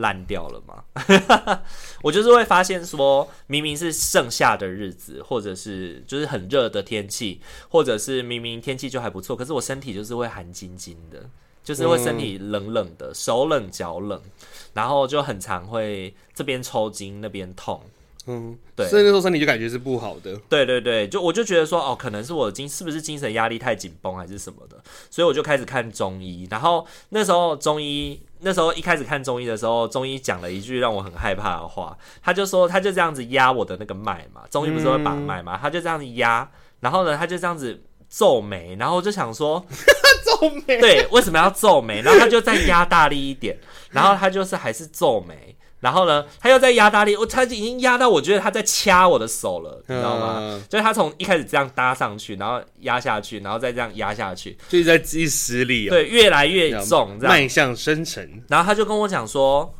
[0.00, 0.84] 烂掉了吗？
[2.02, 11.28] 我就是会发现说，明明是盛夏的日子，或者是就是很热的天气，或者是明明天气就还不错，可是我身体就是会寒晶晶的，
[11.62, 14.20] 就是会身体冷冷的，手冷脚冷，
[14.74, 17.82] 然后就很常会这边抽筋那边痛。
[18.26, 20.36] 嗯，对，所以那时候身体就感觉是不好的。
[20.48, 24.76] 对对对，就我就觉得说，哦，可能是我的精是不是精神压力太紧绷还是什么的，
[25.10, 26.46] 所以我就开始看中医。
[26.50, 39.64] 然后那时候中医那时候一开始看中医的时候，中医讲了一句让我很害怕的话，他就说他就这样子压我的那个脉嘛，中医不是会把脉嘛，他就这样子压，然后呢他就这样子皱眉，然后我就想说
[40.26, 42.02] 皱眉，对，为什么要皱眉？
[42.02, 43.58] 然后他就再压大力一点，
[43.90, 45.56] 然后他就是还是皱眉。
[45.80, 50.36] 然后呢，他又在压大力，我他已经压到我觉得他在掐我的手了，你知道吗？
[50.40, 58.42] 嗯、就是他从一开始这样搭上去，然后压下去，然后再这样压下去，就是在积实力、哦，对，越来越重，这样脉象深沉。
[58.48, 59.74] 然后他就跟我讲说。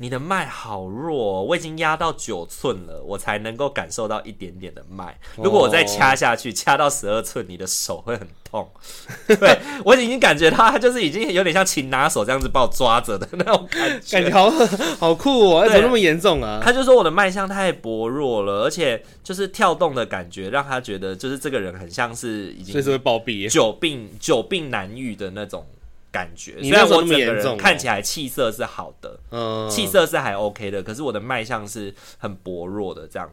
[0.00, 5.18] 你的脉好弱，哦我已经压到九寸了，我才能够感受到一点点的脉。
[5.36, 8.70] 如果我再掐下去，掐到十二寸，你的手会很痛。
[9.26, 14.50] 对，我已经感觉到他就是已经有点像擒拿手这样子把我抓着的那种感觉，感觉好
[14.98, 15.68] 好酷哦！
[15.68, 16.60] 怎么那么严重啊？
[16.62, 25.66] 他就说我的脉象太薄弱了，而且就是跳动的感觉让他觉得就是这个人很像是已经就是会暴毙、久病久病难愈的那种。
[26.10, 33.30] 感觉，虽然我整个人看起来气色是好的，嗯，气色是还 OK 的，可是我的脉象是很薄弱的这样。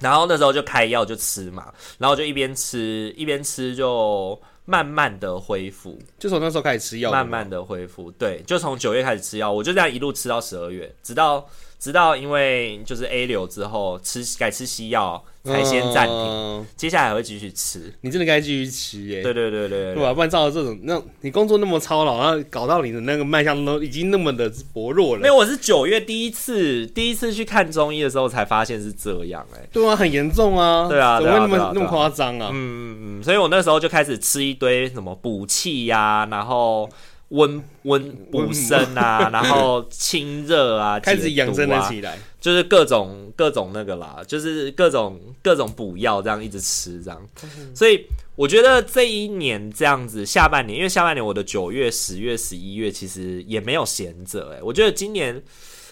[0.00, 5.96] 然后那时候就开药就吃嘛，然后就一边吃一边吃，就慢慢的恢复。
[6.18, 8.10] 就从那时候开始吃药，慢慢的恢复。
[8.12, 11.48] 对，就从九月开始吃药，我就这样一路吃到十二月，直到
[11.78, 15.22] 直到因为就是 A 流之后吃改吃西药。
[15.46, 17.92] 才先暂停，嗯、接下来还会继续吃。
[18.00, 19.22] 你真的该继续吃耶！
[19.22, 20.14] 对对对对，对吧？
[20.14, 25.20] 不然照着这种，那你工作那么操劳，然后搞到你的那个脉象都已经那么的薄弱了。
[25.20, 32.48] 没有，我是九月第一次第一次去看中医的时候才发现是这样，哎，对啊，很严重啊，对啊，怎么会那么那么夸张啊？
[32.50, 36.88] 嗯嗯嗯，所以我那时候就开始吃一堆什么补气呀，然后。
[37.34, 47.20] 温温补身啊， 然后清热啊， 开始养生了起来，就是各种各种那个啦，就是各种各种补药这样一直吃这样，
[47.74, 55.42] 所以我觉得这一年这样子下半年，因为下半年我的九月、十月、十一月其实也没有闲着，哎，我觉得今年。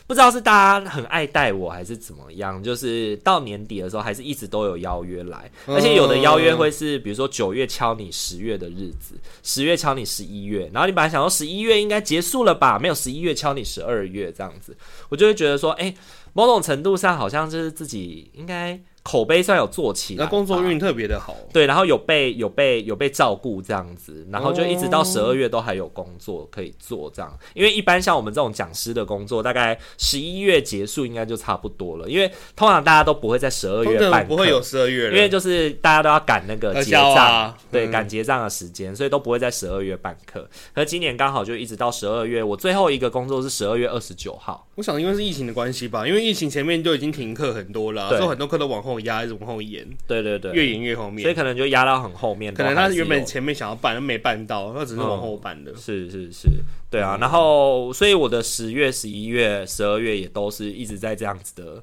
[0.06, 14.76] 不知道是大家很爱戴我还是怎么样，就是到年底的时候，还是一直都有邀约来，而且有的邀约会是，比如说九月敲你十月的日子，十月敲你十一月，然后你本来想说十一月应该结束了吧，没有十一月敲你十二月这样子，
[15.08, 15.94] 我就会觉得说，哎，
[16.32, 21.36] 某种程度上好像就是自己应该口碑算有做起来，那工作运特别的好。
[21.52, 27.36] 对，然后有被有被有被照顾这样子，然后就一直到十二月都还有工作可以做这样。
[27.54, 32.08] 因为一般像我们这种讲师的工作，大概十一月结束应该就差不多了。
[32.08, 40.48] 因为通常大家都不会在十二月办，不会有十二月，因为就是大家都要赶那个结账，啊、对，赶结账的时间，所以都不会在十二月办课。
[40.74, 44.68] 可今年刚好就一直到十二月，我最后一个工作是十二月二十九号。
[44.76, 49.86] 我想因为是疫情的关系吧，因为疫情前面就已经停课很多了，所以很多课都往后压，还是往后延。
[50.06, 52.52] 对对对，越延越后面，所以可能就压到很后面。
[52.54, 55.72] 可能他原本前面想要办，没办到，他只是往后办的。
[55.72, 56.48] 嗯、是是是，
[56.90, 57.18] 对啊。
[57.20, 61.82] 然后，所以我的十月、十一月、十二月也都是一直在这样子的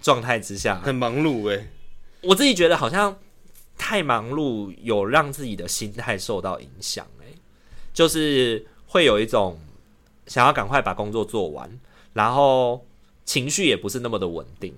[0.00, 1.68] 状态之下，很忙碌哎、欸。
[2.22, 3.16] 我自己觉得好像
[3.76, 7.26] 太忙碌，有让自己的心态受到影响哎，
[7.92, 9.58] 就是会有一种
[10.26, 11.68] 想要赶快把工作做完，
[12.12, 12.86] 然后
[13.24, 14.72] 情绪也不是那么的稳定。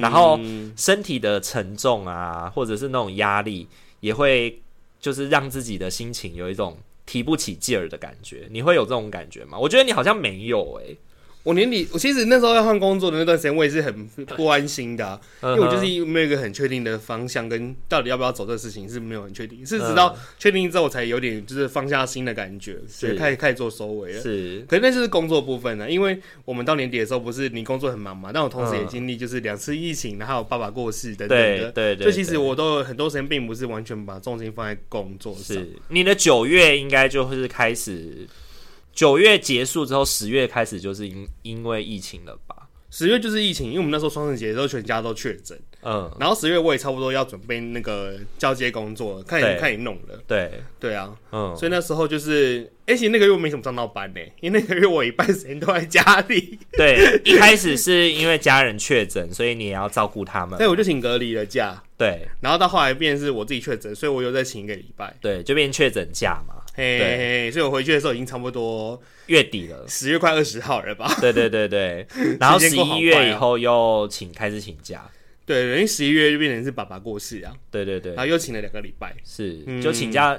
[0.00, 0.38] 然后
[0.76, 3.66] 身体的沉重啊，或者是那种压力，
[4.00, 4.62] 也会
[5.00, 8.46] 就是让自己的心情有一种提不起劲儿的感觉。
[8.50, 9.58] 你会有这种感觉吗？
[9.58, 10.96] 我觉得你好像没有诶、
[11.44, 24.20] 我年底，我其实那时候要换工作的那段时间，我也是很不安心的、啊，因为我就是没有一个很确定的方向，跟到底要不要走这个事情是没有很确定，是直到确定之后才有点就是放下心的感觉，所以开始开始做收尾了。
[24.20, 35.56] 是，可是那就是工作部分呢，因为我们到年底的时候不是你工作很忙嘛，但我同时也经历就是两次疫情，然后还有爸爸过世等等的，对对对，所以其实我都有很多时间并不是完全把重心放在工作上。
[35.56, 38.28] 是，你的九月应该就会是开始。
[38.92, 42.56] 九月结束之后，十月开始就是因因为疫情了吧？
[42.90, 50.60] 十月就是疫情，因为我们那时候双十节的时候全家都确诊，嗯，然后十月我也差不多要准备那个交接工作，看你看你弄了，对。
[50.78, 56.58] 对啊，嗯，所以那时候就是，而且那个月没什么上到班呢， 因为那个月我一半时间都在家里。
[56.72, 61.82] 对，一开始是因为家人确诊，所以你也要照顾他们，所以我就请隔离了假。
[61.96, 66.56] 对，然后到后来变是我自己确诊，所以我又再请一个礼拜，对，就变确诊假嘛。
[66.74, 71.14] 嘿，嘿，嘿，所以我回去的时候已经差不多月底了，十月快二十号了吧？
[71.20, 72.06] 对对对对，
[72.40, 75.10] 然后十一月以后又请开始请假，
[75.44, 80.38] 对，因为十一月就变成是爸爸过世啊，对对对，然后又请了两个礼拜，是就请假。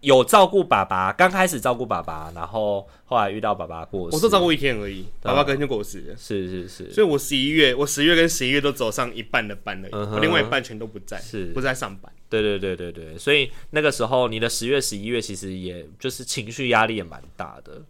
[0.00, 6.16] 有照顾爸爸，刚开始照顾爸爸，然后后来遇到爸爸过世，我都照顾一天而已，爸爸隔天就过世了。
[6.16, 12.10] 是是是，所以我十一月，我十月跟十一月都走上一半的班了，我另外一半全都不在，是不在上班。
[12.28, 17.82] 对对对对对，所以那个时候你的十月、十一月其实也就是情绪压力也蛮大的。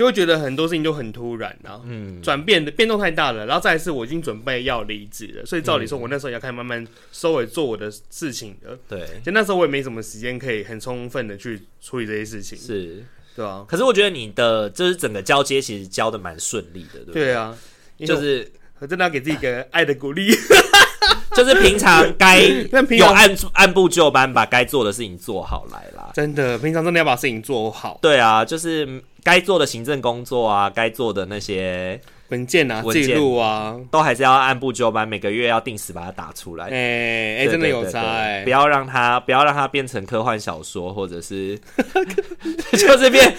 [0.00, 6.82] 就会觉得很多事情就很突然啊，嗯，转变的变动太大了，然后再一次我已经准备要离职了，所以照理说，我那时候也要开始慢慢
[7.12, 8.78] 收尾做我的事情了。
[8.88, 13.04] 对，就那时候我也没什么时间可以很充分的去处理这些事情，是，
[13.36, 13.62] 对啊。
[13.68, 17.24] 可是我觉得你的就是整个交接其实交的蛮顺利的，对不对？
[17.24, 17.54] 对啊，
[17.98, 20.32] 就是我真的要给自己一个爱的鼓励。
[21.36, 22.40] 就是平常该
[22.90, 26.10] 有按按部就班把该做的事情做好来啦。
[26.12, 27.98] 真的，平常真的要把事情做好。
[28.02, 36.66] 对啊，就是该做的行政工作啊，该做的那些文件啊、记录啊，都还是要按部就班，每个月要定时把它打出来。
[36.66, 38.44] 哎哎、真的有差哎、欸！
[38.44, 41.58] 不要让它，不要让它变成科幻小说，或者是
[42.72, 43.36] 就是变。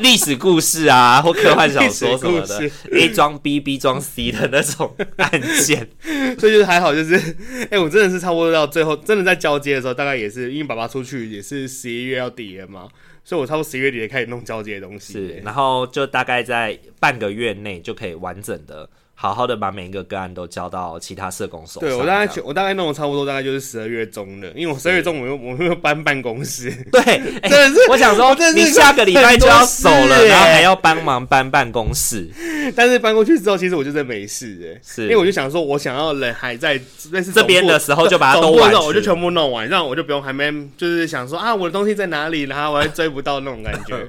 [0.00, 5.30] 历史故事啊，或科幻小说什么的，A 装 B，B 装 C 的那种案
[5.64, 5.88] 件，
[6.36, 12.88] 所以就是还好，就是哎、欸，我真的是差不多到最后，真的在交接的时候，大概也是因为爸爸出去也是十一月要底了嘛，
[13.24, 18.88] 所以我差不多十一月底也开始弄交接的东西，是，然后就大概在半个月内就可以完整的。
[19.16, 21.88] 好好的把每一个个案都交到其他社工手上。
[21.88, 26.70] 对，我大概我大概弄的差不多，大概就是十二月中了，因为我十二月中我又 我又搬办公室。
[26.90, 27.00] 对，
[27.48, 32.28] 真的是我想说，你下个礼拜就要走了，然后还要帮忙搬办公室。
[32.74, 36.74] 但是搬过去之后，其实我就在没事哎，是因为我就想说，我想要人还在
[37.12, 44.08] 类似这边的时候，就把它都完，我就全部弄完，这样我就不用还没就是想说啊，我的东西在哪里，然后我还追不到那种感觉。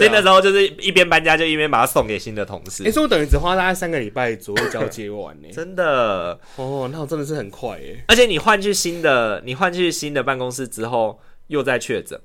[0.00, 2.82] 所以那时候就是一边搬家就一边把它送给新的同事。
[2.84, 5.48] 哎、欸，所以我等于只花大概三个礼拜左右交接完呢。
[5.52, 8.02] 真的哦，那我真的是很快耶。
[8.08, 12.18] 而且你换去新的，你换去新的办公室之后又在确诊。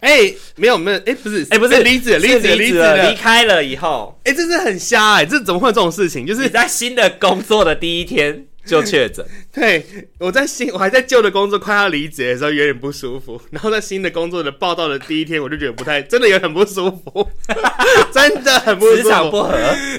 [0.00, 6.24] 哎、欸，没有没有，哎、欸，不是，哎、欸，不是离职，离职，离职，离开了以后，哎、欸，这是很瞎哎，这怎么会有这种事情？
[6.24, 8.46] 就是你在新的工作的第一天。
[8.70, 9.84] 就确诊， 对，
[10.18, 17.28] 我在新我还在旧的工作快要离职的时候有点不舒服，然后在新的工作的报道的第一天我就觉得不太，真的有很不舒服，
[18.14, 19.52] 真的很不舒服，磁场不合。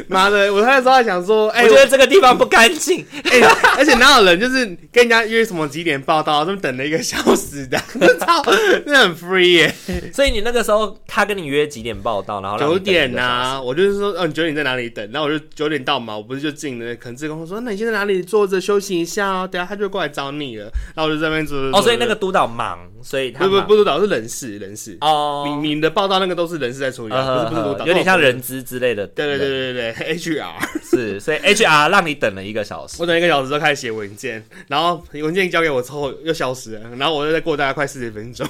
[0.07, 3.43] 妈的，我那时候还想说，哎、欸，我觉得这个地方不干净，哎、欸，
[3.77, 7.77] 而且哪有人就是跟人家约什么几点报道，这么等了一个小时的，
[8.19, 9.75] 操，真的很 free 耶。
[10.13, 15.05] 所以你那个时候他跟你约几点报道，然后九点啊，我就是说，嗯，九点在哪里等？
[15.12, 18.61] 然后我就九点到嘛，我不是就进了，可能志工说，那你现在哪里坐着？
[18.62, 20.71] 休息一下哦，等下他就过来找你了。
[20.95, 21.58] 然后我就在那边做。
[21.74, 25.43] 哦，所以那个督导忙，所以他不不不督导是人事人事哦。
[25.62, 29.08] 你你的报道那个都是人事在处理，不是不是督导，有点像人资之类的。
[29.08, 30.54] 对对对对对，HR
[30.88, 38.47] 是，所以 HR 让你等了一个小时，我等一个小时就开始写文件，然后文件交给我之后又消失了，然后我又再过大概快四十分钟。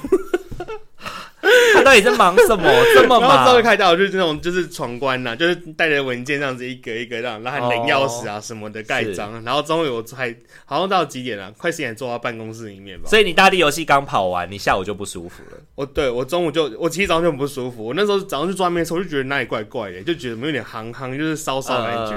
[1.76, 2.64] 他到底在忙什么？
[2.94, 3.28] 这么忙？
[3.28, 11.52] 然后之后就开到就是那种就是闯关呐，就是带着文件这样子一格一格这样，然后还领钥匙啊什么的盖章，然后终于我还好像到几点了？
[11.56, 13.08] 快十点坐到办公室里面吧。
[13.08, 15.58] 所以你大地游戏刚跑完，你下午就不舒服了。
[15.74, 22.12] 我对我中午就我其实早上就很不舒服，我那时候早上去抓面的时候就觉得哪里怪怪的，就觉得有点夯夯，就是烧烧的感觉。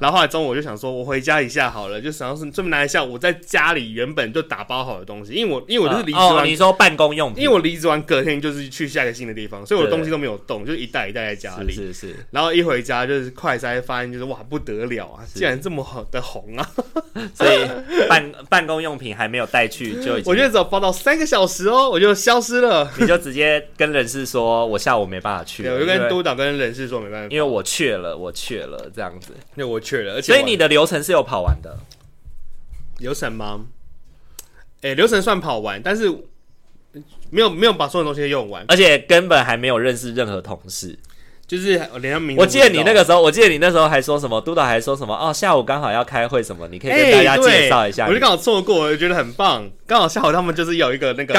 [0.00, 11.72] 然后后来中午我就想说，我回家一下好了，就想要是这么拿一下我在家里原本就打包好的东西，因为我因为我就是离职完，你说办公用品，因为我离职完隔天就是去下一个新的地方，所以我的东西都没有动，就是一袋一袋在家里。
[11.72, 12.16] 是是是。
[12.30, 16.70] 然后一回家就是快筛，发现就是哇不得了啊，竟然这么好的红啊！
[17.34, 17.68] 所以
[18.08, 22.90] 办办公用品还没有带去就我觉得只有报到三个小时哦，我就消失了。
[22.98, 25.66] 你就直接跟人事说，我下午没办法去。
[25.68, 29.32] 我就跟督导跟人事说没办法，因为我去了，我去了这样子。
[29.56, 31.78] 因为我去了，而且所以你的流程是有跑完的。
[32.98, 33.66] 流程吗？
[34.82, 36.10] 哎，流程算跑完，但是。
[37.30, 40.96] 没有没有把所有东西用完，而且根本还没有认识任何同事，
[41.46, 42.36] 就是连他名。
[42.36, 48.06] 我记得你那个时候，我记得你那时候还说什么，督导还说什么哦，下午刚好要开会什么，你可以跟大家介绍一下。
[48.06, 49.68] 我就刚好错过，我就觉得很棒。
[49.86, 51.34] 刚好下午他们就是有一个那个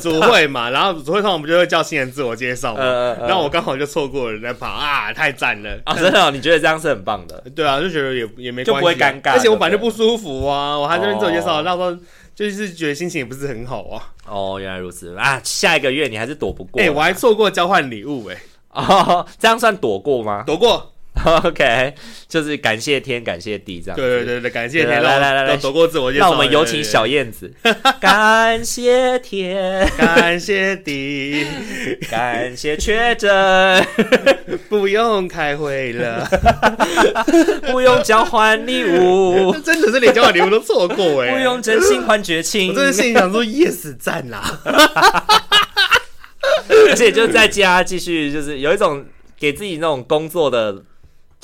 [0.00, 2.82] 组会嘛，然后组会上我们就会叫新人自我介绍嘛，
[3.20, 5.94] 然后我刚好就错过了在跑啊，太赞了啊！
[5.94, 7.40] 真的，你觉得这样是很棒的？
[7.54, 11.96] 对啊，就觉得也也没就不会尴尬，而且我本来就不舒服啊，我还在那边自我介绍，那时候。
[12.34, 14.12] 就是觉得心情也不是很好啊。
[14.26, 15.40] 哦，原来如此啊！
[15.44, 16.80] 下一个月你还是躲不过。
[16.80, 18.40] 哎、欸，我还错过交换礼物哎、欸。
[18.70, 20.42] 哦，这样算躲过吗？
[20.46, 20.93] 躲过。
[21.24, 21.94] OK，
[22.28, 23.96] 就是感谢天，感谢地这样。
[23.96, 25.02] 对对对对，感谢天。
[25.02, 26.26] 来来来来，躲过自我介绍。
[26.26, 27.50] 那我们有请小燕子。
[28.00, 31.46] 感谢天，感谢地，
[32.10, 33.86] 感谢确诊，
[34.68, 36.28] 不用开会了，
[37.72, 39.54] 不用交换礼物。
[39.64, 41.32] 真的是连交换礼物都错过哎。
[41.32, 42.68] 不用真心换绝情。
[42.70, 44.60] 我真的心里想说，yes 赞啦。
[46.88, 49.04] 而且就在家继续，就是有一种
[49.38, 50.82] 给自己那种工作的。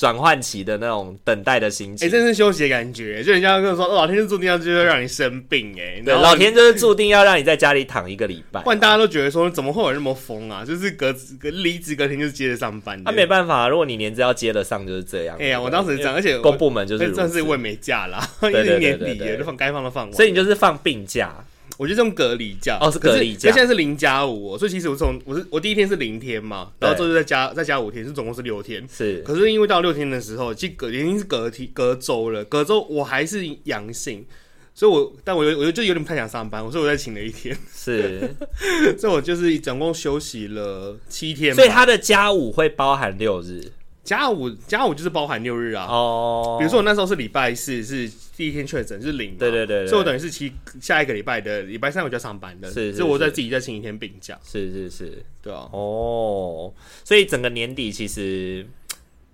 [0.01, 3.23] 转换期的那种等待的心情，哎、欸，真是休息的感觉。
[3.23, 8.63] 就人家跟我说，哦、老天就注定要就是让你生病，哎，对，老天就是注定要让你在家里躺一个礼拜。
[8.65, 10.65] 不然大家都觉得说，怎么会有那么疯啊？
[10.65, 13.05] 就是隔隔离职隔天就接着上班。
[13.05, 15.37] 他、啊、没办法，如果你年资要接得上，就是这样。
[15.39, 20.15] 哎呀，我当时这样，而且公部门就是，这是我也没假啦，因为年底了，就放该放的放完。
[20.15, 21.45] 所以你就是放病假。
[21.81, 28.87] 我就用隔离假哦，是隔离假，现在是零加五，所以其实我从我是我第一天是零天嘛，然后之后再加再加五天，是总共是六天。
[28.87, 34.27] 是，可是因为到六天的时候，其实隔已经是隔天隔周了，隔周我还是阳性，
[34.75, 37.57] 所以我但我我就就有点不太想上班，所以我再请了一天。
[37.75, 38.31] 是，
[39.01, 41.55] 所以我就是总共休息了七天。
[41.55, 43.73] 所以他的加五会包含六日。
[44.11, 58.67] 加五加五就是包含六日啊，哦，比如说我那时候是礼拜四是第一天确诊是零，对对对，所以我等于是其下一个礼拜的礼拜三我就要上班的，是，所以我在自己再请一天病假，是是是，对啊，哦，所以整个年底其实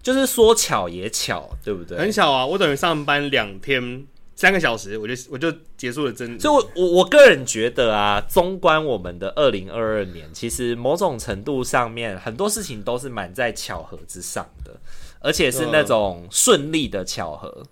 [0.03, 1.97] 就是说巧也巧，对不对？
[1.97, 4.07] 很巧啊，我等于上班两天。
[4.37, 6.39] 三个小时，我就我就结束了真。
[6.39, 14.73] 所以我我我个人觉得啊，纵观我们的二零二二年，其实某种程度上面很多事情都是满在巧合之上的，
[15.21, 17.63] 而且是那种顺利的巧合，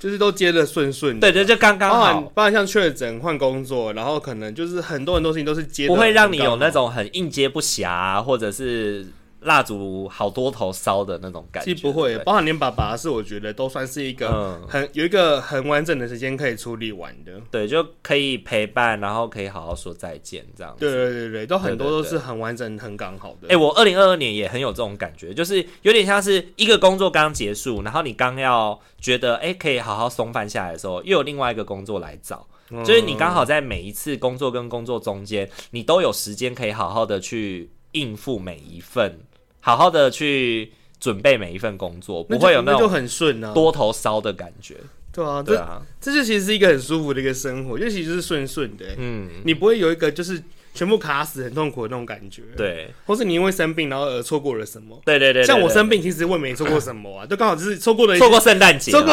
[0.00, 1.20] 就是都接得顺顺。
[1.20, 2.22] 对对，就刚刚好。
[2.34, 9.06] 包括像确诊、换工作，然后可能就是很多很多事情都是接，不会让你有那种很应接不暇，或者是。
[9.40, 20.80] 蜡烛好多头烧的那种感觉，其实不会，包含连爸爸是我觉得都算是一个很、嗯、有一个很完整的时间可以处理完的，对，就可以陪伴，然后可以好好说再见这样子。
[20.80, 23.48] 对对对对，都很多都是很完整、很刚好的。
[23.48, 39.18] 哎、欸，我二零二二年也很有这种感觉，就是有点像是一个工作刚结束，然后你刚要觉得哎、欸、可以好好松饭下来的时候，又有另外一个工作来找，嗯、就是你刚好在每一次工作跟工作中间，你都有时间可以好好的去应付每一份。
[39.60, 44.76] 好好的去准备每一份工作，不会有那种就很顺啊，多头烧的感觉。
[45.12, 48.84] 对啊，对啊，这就其实是一个很舒服的一个生活，就其实是顺顺的。
[48.96, 50.40] 嗯，你不会有一个就是
[50.74, 52.42] 全部卡死、很痛苦的那种感觉。
[52.56, 55.00] 对，或是你因为生病然后而错过了什么？
[55.04, 59.12] 对对对，像我生病，其实我也没错过什么啊，就刚好就是错过了错过圣诞节，错过。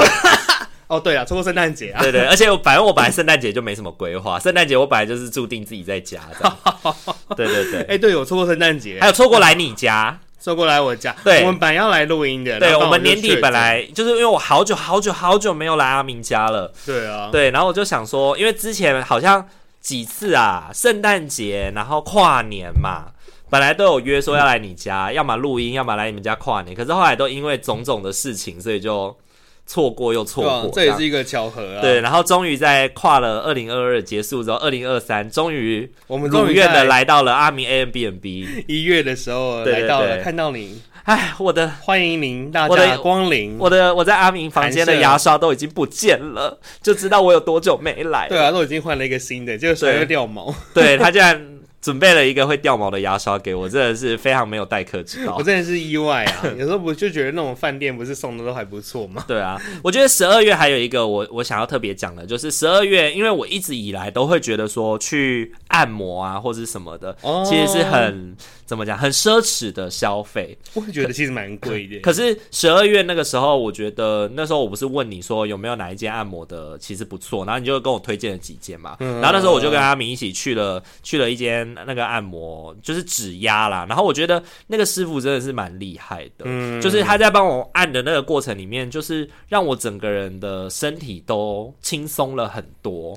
[0.87, 2.01] 哦，对啊，错过圣诞节啊。
[2.01, 6.55] 对对，而且我反正我本来圣诞节就没什么规划，圣诞节我本来就是注定自己在家的。
[7.35, 10.19] 对对对，哎，对，我错过圣诞节，还有错过来你家。
[10.37, 11.15] 坐过来我家。
[11.23, 12.59] 对，我们本来要来录音的。
[12.59, 16.71] 对，我们年底本来就是因为我好久好久好久没有来阿明家了。
[16.85, 17.29] 对啊。
[17.31, 19.43] 对，然后我就想说，因为之前好像
[19.81, 23.05] 几次啊，圣诞节然后跨年嘛，
[23.49, 26.75] 本来都有约说要来你家，嗯、要么录音，要么来你们家跨年。
[26.75, 29.17] 可是后来都因为种种的事情，所以就。
[29.65, 31.81] 错过又错过，啊，这也是一个巧合啊。
[31.81, 38.65] 对，然后终于在跨了二零二二结束之后，二零二三终于我们如愿的来到了阿明 AMBNB。
[38.67, 43.57] 一月的时候来到了，看到你，哎，我的欢迎您大家光临。
[43.57, 48.27] 我的我在阿明房间的牙刷都已经不见了，就知道我有多久没来。
[48.29, 50.53] 对啊，都已经换了一个新的，结果还会掉毛。
[50.73, 51.54] 对，他竟然。
[51.85, 55.35] 准备了一个会掉毛的牙刷给我，真的是非常没有待客之道。
[55.37, 56.41] 我真的是意外啊！
[56.57, 59.23] 有时候不就觉得那种饭店不是送的都还不错吗？
[59.27, 68.35] 对啊，我觉得十二月还有一个我我想要特别讲的，就是十二月，因为我一直以来都会觉得说去按摩啊或者什么的，哦、其实是很。
[68.65, 68.97] 怎么讲？
[68.97, 71.99] 很奢侈的消费，我会觉得其实蛮贵的。
[71.99, 78.97] 可是十二月那个时候，我觉得那时候我不是问你说有没有哪一间按摩的其实不错，然后你就跟我推荐了几间嘛。
[78.99, 83.85] 然后那时候我就跟阿明一起去了去了一间那个按摩，就是指压啦。
[83.87, 86.45] 然后我觉得那个师傅真的是蛮厉害的，
[86.81, 93.15] 就是他在帮我按的那个过程里面，就是让我整个人的身体都轻松了很多。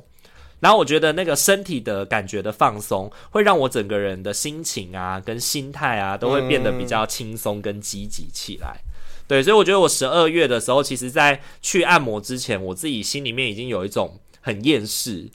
[0.61, 8.81] 然后我觉得那个身体的感觉的放松，会让我整个人的心情啊、跟心态啊，都会变得比较轻松跟积极起来。
[9.27, 15.29] 对，所以我觉得我十二月的时候，其实在去按摩之前，我自己心里面已经有一种很厌世。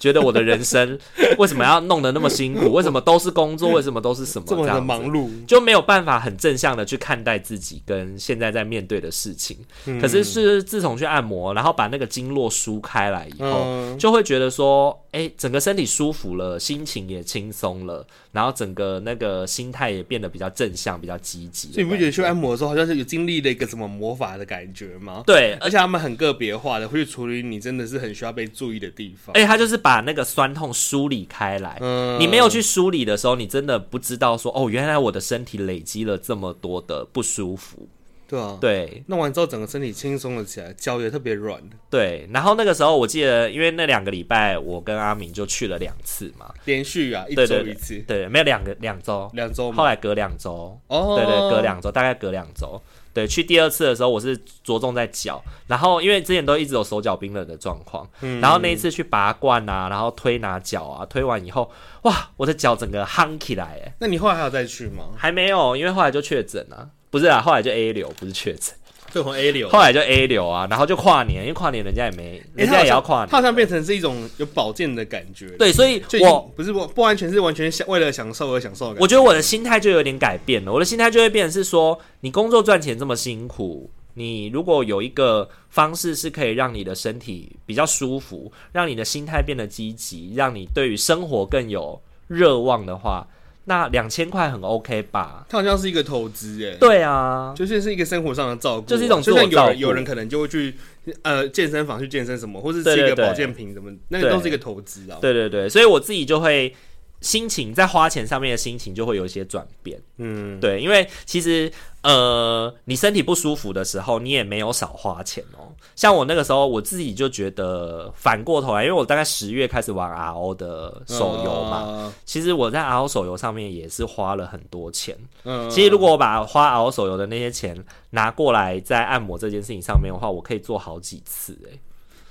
[0.00, 0.98] 觉得我的人生
[1.38, 2.72] 为什么要弄得那么辛苦？
[2.74, 3.70] 为什么都是工作？
[3.70, 5.28] 为什么都是什么这么的忙碌？
[5.46, 9.56] 就没有办法很正向的去看待自己跟现在在面对的事情。
[10.00, 21.70] 可是是自从去按摩，然后把那个经络梳开来以后，就会觉得说，哎，整个身体舒服了，心情也轻松了，然后整个那个心态也变得比较正向，比较积极。
[21.72, 25.22] 所以你不觉得去按摩的时候好像是有经历了一个什么魔法的感觉吗？
[25.26, 29.34] 对，而且他们很个别化的会去处理你真的是很需要被注意的地方。
[29.34, 29.90] 哎，他就是把。
[29.90, 37.88] 把那个酸痛梳理开来，嗯，你没有去梳理的时候，你真的不知道说哦，原来我的身体累积了这么多的不舒服。
[38.30, 41.60] 对啊，对，弄完之后整个身体轻松了起来，脚也特别软。
[41.90, 52.80] 对，然后那个时候我记得，因为那两个礼拜我跟阿明就去了两次嘛，连续啊，一周一次，对，没有两个两周，两周，后来隔两周，哦，对对，隔两周，大概隔两周。
[53.12, 61.68] 对，去第二次的时候，我是着重在脚，然后因为之前都一直有手脚冰冷的状况，嗯，然后那一次去拔罐啊，然后推拿脚啊，推完以后，
[62.02, 65.06] 哇，我的脚整个夯起来，哎，那你后来还要再去吗？
[65.16, 68.74] 还没有，因为后来就确诊了，不是啊，后来就 A 流，不是确诊。
[69.12, 75.48] 就从 A 流，后来就 A 流啊，然后就跨年，因为跨年人家也没，人家也要跨年，它好像变成是一种有保健的感觉。
[75.58, 79.02] 对，所以我不是不不完全是完全想为了享受而享受的感觉。
[79.02, 93.26] 我觉得我的心态就有点改变了，我的心态就会变成是说，你工作赚钱这么辛苦，你如果有一个方式是可以让你的身体比较舒服，让你的心态变得积极，让你对于生活更有热望的话。
[93.70, 95.46] 那两千块很 OK 吧？
[95.48, 96.76] 它好像是一个投资哎。
[96.80, 99.22] 对啊，就是是一个生活上的照顾，就是一种。
[99.22, 100.74] 就像有人有人可能就会去
[101.22, 105.18] 呃健身房去健身什么，或者是一个保健品什么，那个都是一个投资啊。
[105.20, 106.74] 对对对，所以我自己就会
[107.20, 110.00] 心情在花钱上面的心情就会有一些转变。
[110.18, 111.70] 嗯，对，因为其实。
[112.02, 115.68] 呃，你身体不舒服的时候，你也没有少花钱哦。
[115.94, 125.14] 像我那个时候，我自己就觉得反过头来，因为我大概十月开始玩 RO 的手游嘛，呃、其实我在 RO 手游上面也是花了很多钱。
[125.44, 127.76] 嗯、呃，其实如果我把花 RO 手游的那些钱
[128.08, 131.80] 拿过来在按摩这件事情上面的话，我可以做好几次诶、欸。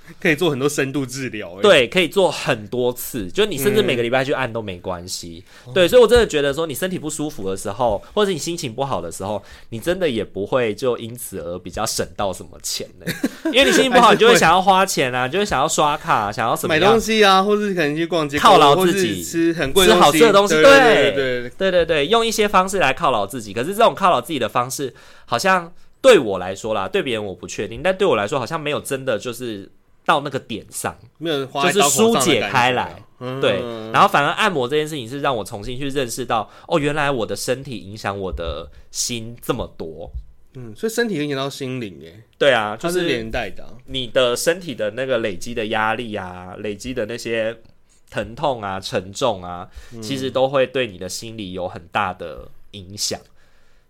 [0.20, 13.06] 可以做很多深度治疗，欸，对，可以做很多次，就你甚至每个礼拜去按都没关系，嗯，对，所以我真的觉得说，你身体不舒服的时候，或者你心情不好的时候，你真的也不会就因此而比较省到什么钱呢？
[13.52, 23.52] 因为你心情不好，你就会想要花钱啊，就会想要刷卡，想要什么买东西啊，或者可能去逛街，犒劳自己，吃很贵、吃好吃的东西，对对对对对，对对对，用一些方式来犒劳自己。
[23.52, 24.92] 可是这种犒劳自己的方式，
[25.26, 29.70] 好像对我来说啦，对别人我不确定，但对我来说，好像没有真的就是。
[30.10, 33.00] 到那个点上，没有就是疏解开来，
[33.40, 40.10] 对，然后反而按摩这件事情是让我重新去认识到，哦，原来我的身体影响我的心这么多，
[40.54, 47.56] 嗯，所以身体影响到心灵，耶，对啊，就是连带的，你的身体的那个累积的压力啊，累积的那些
[48.10, 49.68] 疼痛啊、沉重啊，
[50.02, 53.20] 其实都会对你的心理有很大的影响。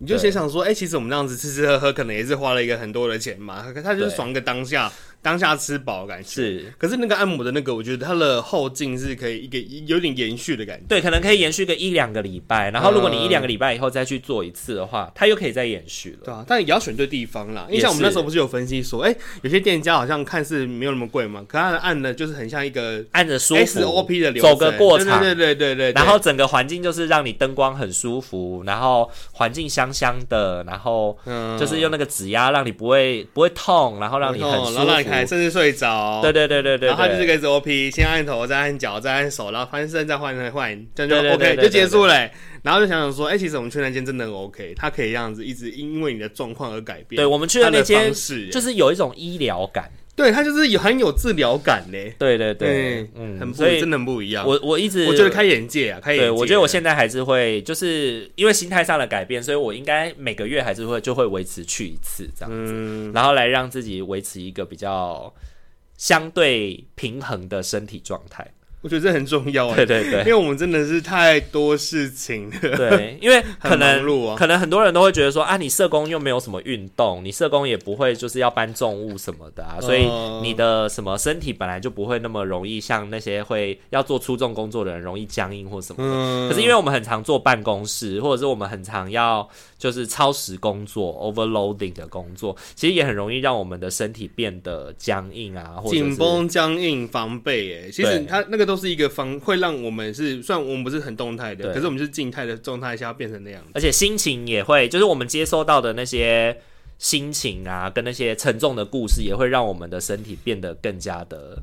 [0.02, 3.70] 你就先想说，哎、欸，其实我们这样子吃吃喝喝，可能也是花了一个很多的钱嘛。
[3.84, 4.90] 他就是爽个当下，
[5.22, 6.28] 当下吃饱的感觉。
[6.28, 10.84] 是，可是那个按摩的那个，我觉得它的后劲是可以一个有点延续的感觉。
[10.88, 16.18] 对，可能可以延续个一两个礼拜，然后如果你一两个礼拜以后再去做一次的话，嗯、它又可以再延续了。
[16.24, 17.66] 对啊，但也要选对地方啦。
[17.68, 26.02] 因为像我们那时候不是有分析说，哎、欸，有些店家好像看似没有那么贵嘛，可它的按的就是很像一个按着舒服 SOP 的流程，走个过场，对对对对对，对。
[26.02, 31.16] 然后整个环境就是让你灯光很舒服，然后环境香香的，然后
[31.58, 36.20] 就是用那个指压让你不会不会痛，然后让你很舒服，然后让你看甚至睡着。
[36.22, 42.32] 对对对对对，然后他就是个 SOP，先按头，再按脚，再按手，然后翻身再换再换，这样就 OK 就结束了、欸。
[42.62, 47.16] 然后就想想说，哎、欸，其实我们去那间真的很 OK，它可以这样子一直因为你的状况而改变。
[47.16, 48.12] 对，我们去的那间
[48.50, 52.14] 就是有一种医疗感，对，它就是有很有治疗感嘞。
[52.18, 54.46] 对对对，嗯，很不，真的很不一样。
[54.46, 56.26] 我我一直我觉得开眼界啊，开眼界。
[56.26, 65.32] 对，我觉得我现在还是会，就是因为心态上的改变，所以我应该每个月还是会就会维持去一次这样子，嗯、然后来让自己维持一个比较
[65.96, 68.46] 相对平衡的身体状态。
[68.82, 72.76] 我觉得这很重要啊，对对对，因为我们真的是太多事情了。
[72.76, 80.08] 对，因为 可能、啊、可能很多人都会觉得说啊，你社工又没有什么运动，你社工也不会就是要搬重物什么的啊，所以
[80.42, 86.10] 你的什么身体本来就不会那么容易像那些会要做粗重工作的人容易僵硬或什么的。
[86.10, 89.46] 嗯、可是因为我们很常坐办公室，或者是我们很常要
[89.80, 97.82] 就是超时工作 （overloading） 的工作，其实也很容易让我们的身体变得僵硬啊，或者紧绷、僵硬、防备。
[97.82, 98.70] 哎，其实它那个。
[98.70, 106.56] 都是一个方，会让我们是，虽然我们不是很动态的，可是我们是静态的状态下变成那样，而且心情也会，就是我们接收到的那些
[106.96, 111.60] 心情啊，跟那些沉重的故事，也会让我们的身体变得更加的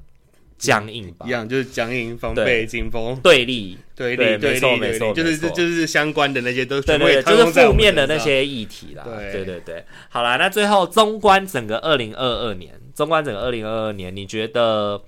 [0.58, 9.03] 僵硬吧，一样就是僵硬、防备、紧绷、对立、对立、对立、没错，就是就是相关的那些都对对，就是负面的那些议题啦。
[9.03, 9.32] 对。
[9.32, 15.01] 对对对，好啦，那最后纵观整个二零二二年，纵观整个二零二二年，你觉得？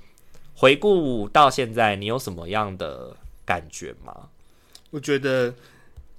[0.62, 4.14] 回顾到现在，你有什么样的感觉吗？
[4.90, 5.54] 我觉得，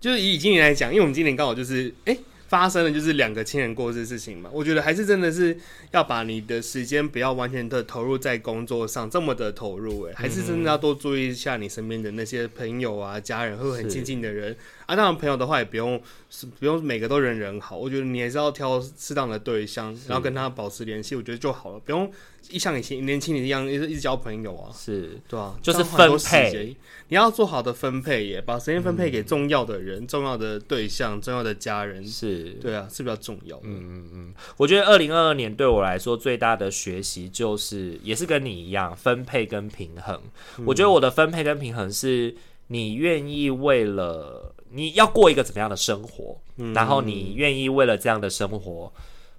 [0.00, 2.20] 就是以今年来讲，因为我们今年刚好就是，哎、欸，
[2.50, 4.50] 发生的就是两个亲人过世的事情嘛。
[4.52, 5.56] 我觉得还是真的是
[5.92, 14.56] 要把你的时间不要完全的投入在工作上，这么的投入、欸，哎，还是真的要多注意一下你身边的那些朋友啊、家人，或很亲近的人。
[14.86, 22.10] 啊，当然朋友的话也不用是不用每个都人人好，我觉得你还是要挑适当的对象，然后跟他保持联系，我觉得就好了，不用。
[22.50, 25.18] 一像以前年轻人一样，一直一直交朋友啊，是。
[25.28, 26.76] 对啊，就是分配，
[27.08, 32.50] 你要做好的分配耶，把时间分配给重要的人、嗯、重要的对象、重要的家人，是。
[32.60, 33.62] 对啊，是比较重要的。
[33.64, 40.20] 嗯嗯嗯，我觉得二零二二年对我来说最大的学习就是，也是跟你一样，分配跟平衡。
[40.58, 42.34] 嗯、我觉得我的分配跟平衡是，
[42.68, 48.92] 你愿意为了你要过一个怎么样的生活，嗯、然后你愿意为了这样的生活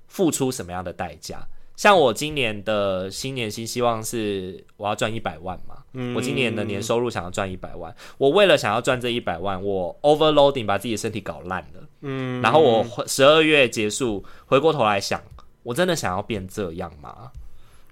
[0.07, 1.45] 付出什么样的代价。
[1.81, 15.19] 像我今年的新年新希望是我要赚一百万嘛，嗯，我今年的年收入想要赚一百万，我为了想要赚这一百万，我 overloading 把自己的身体搞烂了，嗯，然后我十二月结束回过头来想，
[15.63, 17.31] 我真的想要变这样吗？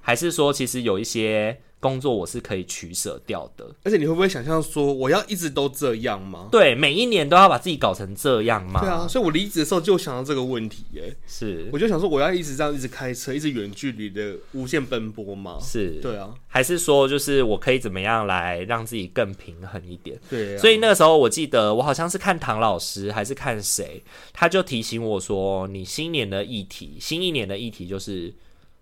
[0.02, 1.60] 还是说其实有一些？
[1.80, 6.50] 工作我是可以取舍掉的，而且你会不会想象说我要一直都这样吗？
[6.52, 8.82] 对，每一年都要把自己搞成这样吗？
[8.82, 11.16] 对啊，所以我离职的时候就想到这个问题，耶。
[11.26, 15.58] 是，我就想说我要一直这样一直开车，一直远距离的无限奔波吗？
[15.62, 20.20] 是，对啊，还是说就是我可以怎么样来让自己更平衡一点？
[20.30, 24.04] 对啊，所以那个时候我记得我好像是看唐老师还是看谁，
[24.34, 28.34] 他就提醒我说，你新年的议题，新一年的议题就是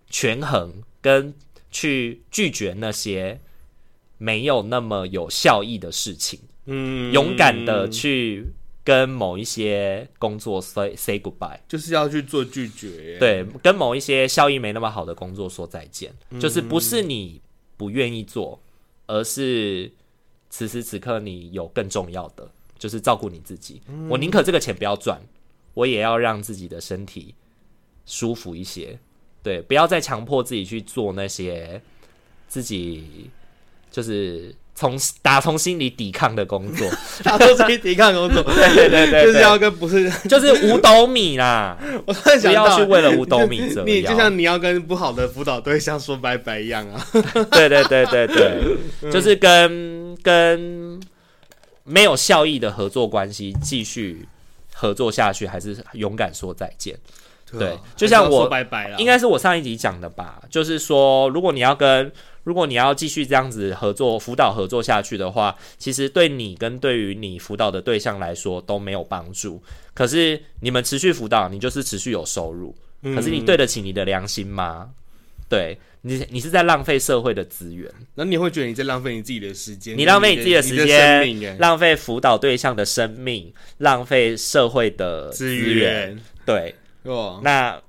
[0.09, 1.31] 权衡跟。
[1.77, 3.39] 去拒绝那些
[4.17, 8.47] 没有那么有效益的事情，嗯，勇敢的去
[8.83, 17.39] 跟某一些工作 say say goodbye，就是要去做拒绝，对，跟某一些效益没那么好的工作说再见，嗯，就是不是你
[17.77, 18.59] 不愿意做，
[19.05, 19.91] 而是
[20.49, 22.49] 此时此刻你有更重要的，
[22.79, 23.83] 就是照顾你自己。
[23.87, 25.21] 嗯，我宁可这个钱不要赚，
[25.75, 27.35] 我也要让自己的身体
[28.07, 28.97] 舒服一些。
[29.47, 31.81] 对，不要再强迫自己去做那些
[32.49, 33.29] 自己
[33.89, 36.85] 就是从打从心里抵抗的工作，
[37.23, 41.77] 打从心里抵抗工作， 对对对对，就是要跟不是 就是五斗米啦。
[42.05, 47.07] 我突然想到，不要去为了五斗米折腰，你就像你要跟不好的辅导对象说拜拜一样啊。
[47.51, 50.99] 对对对对对，就是跟跟
[51.85, 54.27] 没有效益的合作关系继续
[54.73, 56.93] 合作下去，还是勇敢说再见。
[57.51, 58.49] 对，就像我，
[58.97, 62.11] 应该是我上一集讲的吧，就是说，如果你要跟，
[62.43, 69.61] 如果你要继续这样子合作辅导合作下去的话，其实对你跟对于你辅导的对象来说都没有帮助。
[69.93, 72.75] 可是你们持续辅导，你就是持续有收入。
[73.15, 74.89] 可是你对得起你的良心吗？
[75.49, 86.19] 对你，你是在浪费社会的资源，那你会觉得你在浪费你自己的时间，你浪费你自己的时间，浪费辅导对象的生命，浪费社会的资源，源。
[86.45, 86.75] 对，
[87.13, 87.81] 哦，那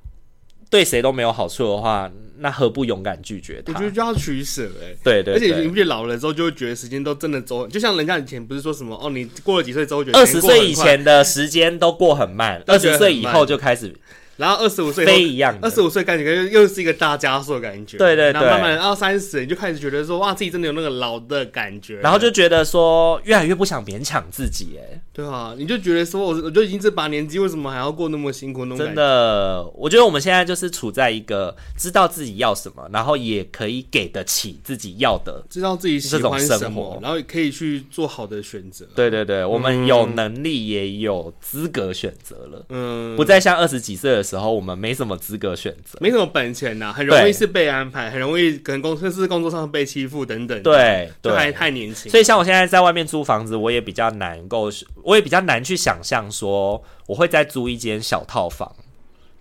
[0.71, 2.11] 对谁都没有好处的话。
[2.41, 3.73] 那何不勇敢拒绝他？
[3.73, 13.93] 我觉得就要取舍哎，对，对对，而且你不觉得老了之后就会觉得时间都真的走，就像人家以前不是说什么哦，你过了几岁之后觉得二十岁以前的时间都过很慢，二十岁以后就开始。
[14.39, 17.99] 然后二十五岁非一样，二十五岁感觉又又是一个大加速的感觉。
[17.99, 21.97] 对对对，然后慢慢到三十，你就开始觉得说，哇，自己真的有那个老的感觉。
[21.99, 28.64] 然后就觉得说，越来越不想勉强自己，哎，对啊，你就觉得说，我我就已经这把年纪，为什么还要过那么辛苦？
[28.64, 38.86] 那种真的，我觉得我们现在就是处在一个知道自己要什么，然后也可以给得起自己要的，知道自己喜欢什么，然后也可以去做好的选择。
[38.95, 45.18] 对对对，我们有能力也有资格选择了，嗯，不再像二十几岁的时候，我们没什么。
[45.18, 45.99] 资格选择？
[46.01, 50.62] 没什么本钱呐、啊，很容易是被安排，很容易可能公司是工作上被欺负等等。
[50.62, 52.11] 对，对，还太年轻。
[52.11, 54.70] 所以像我现在在外面租房子，我也比较难够，
[55.03, 58.72] 我也比较难去想象说我会再租一间小套房。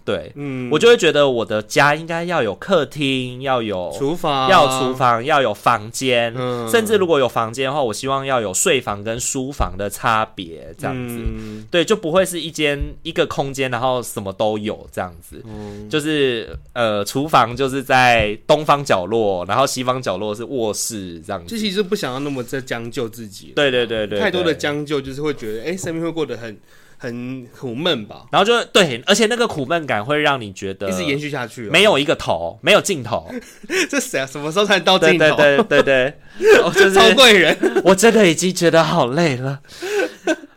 [0.07, 26.57] 对，嗯，我就会觉得我的家应该要有客厅，要有厨房，要有厨房，要有房间，嗯，甚至如果有房间的话，我希望要有睡房跟书房的差别，这样子，嗯，对，就不会是一间一个空间，然后什么都有这样子，嗯，就是呃，厨房就是在东方角落，然后西方角落是卧室这样子，就其实不想要那么在将就自己，对对对对，太多的将就就是会觉得，哎，生命会过得很。
[26.97, 33.29] 很苦闷吧，然后就对，而且那个苦闷感会让你觉得一直延续下去，没有一个头，没有尽头。
[33.89, 34.25] 这谁啊？
[34.25, 35.17] 什么时候才到尽头？
[35.17, 36.13] 对对对对对，
[36.73, 37.55] 就是超贵人。
[37.83, 39.59] 我真的已经觉得好累了，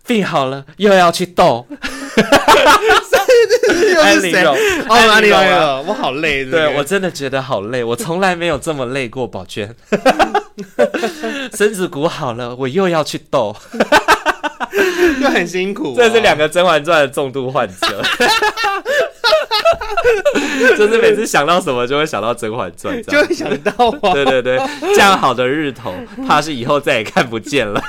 [0.06, 1.66] 病好了又要去斗。
[4.02, 4.56] 安陵容，
[4.88, 6.44] 安陵容，我好累。
[6.44, 9.26] 对，我真的觉得好累，我从来没有这么累过。
[9.26, 9.74] 宝娟，
[11.54, 13.54] 身子骨好了，我又要去斗。
[15.20, 18.02] 就很辛苦，这是两个《甄嬛传》的重度患者，
[20.76, 24.60] 就是每次想到什么就会想到《甄嬛传》，就会想到啊，对对对，
[24.94, 25.94] 这样好的日头，
[26.26, 27.80] 怕是以后再也看不见了。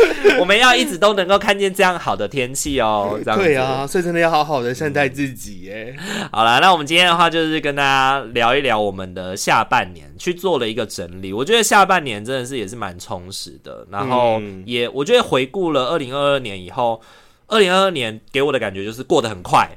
[0.38, 5.96] 我们要一直都能够看见这样好的天气哦，这样对啊，所以真的要好好的善待自己耶。
[6.30, 11.32] 好了，那我们今天的话就是跟大家聊一聊我们的下半年，去做了一个整理。
[11.32, 17.00] 我觉得下半年真的是也是蛮充实的，然后也我觉得回顾了二零二二年以后，
[17.46, 19.68] 二零二二年给我的感觉就是过得很快，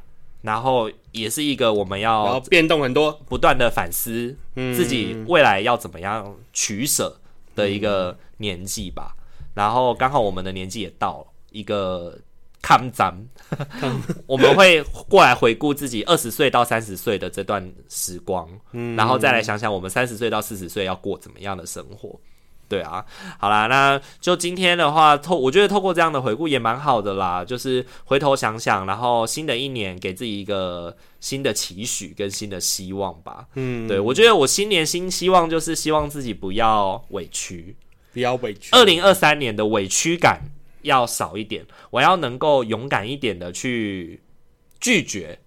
[0.41, 7.17] 然后也是一个我们要变动很多，不断的反思自己未来要怎么样取舍
[7.55, 9.15] 的一个年纪吧。
[9.54, 12.18] 然后刚好我们的年纪也到了一个
[12.62, 13.14] 坎站，
[14.28, 22.20] 我们会过来回顾自己二十岁到三十岁的这段时光，嗯，然后再来想想我们三十岁到四十岁要过怎么样的生活。
[22.70, 23.06] 对啊，
[23.38, 33.45] 好啦，那就今天的话，透我觉得透过这样的回顾也蛮好的啦，就是回头想想，然后新的一年给自己一个新的期许跟新的希望吧。
[33.56, 37.76] 嗯，对，我觉得我新年新希望就是希望自己不要委屈。
[38.14, 38.70] 不要委屈。
[38.72, 40.41] 二零二三年的委屈感
[40.82, 44.20] 要少一点，我要能够勇敢一点的去
[44.80, 45.39] 拒绝，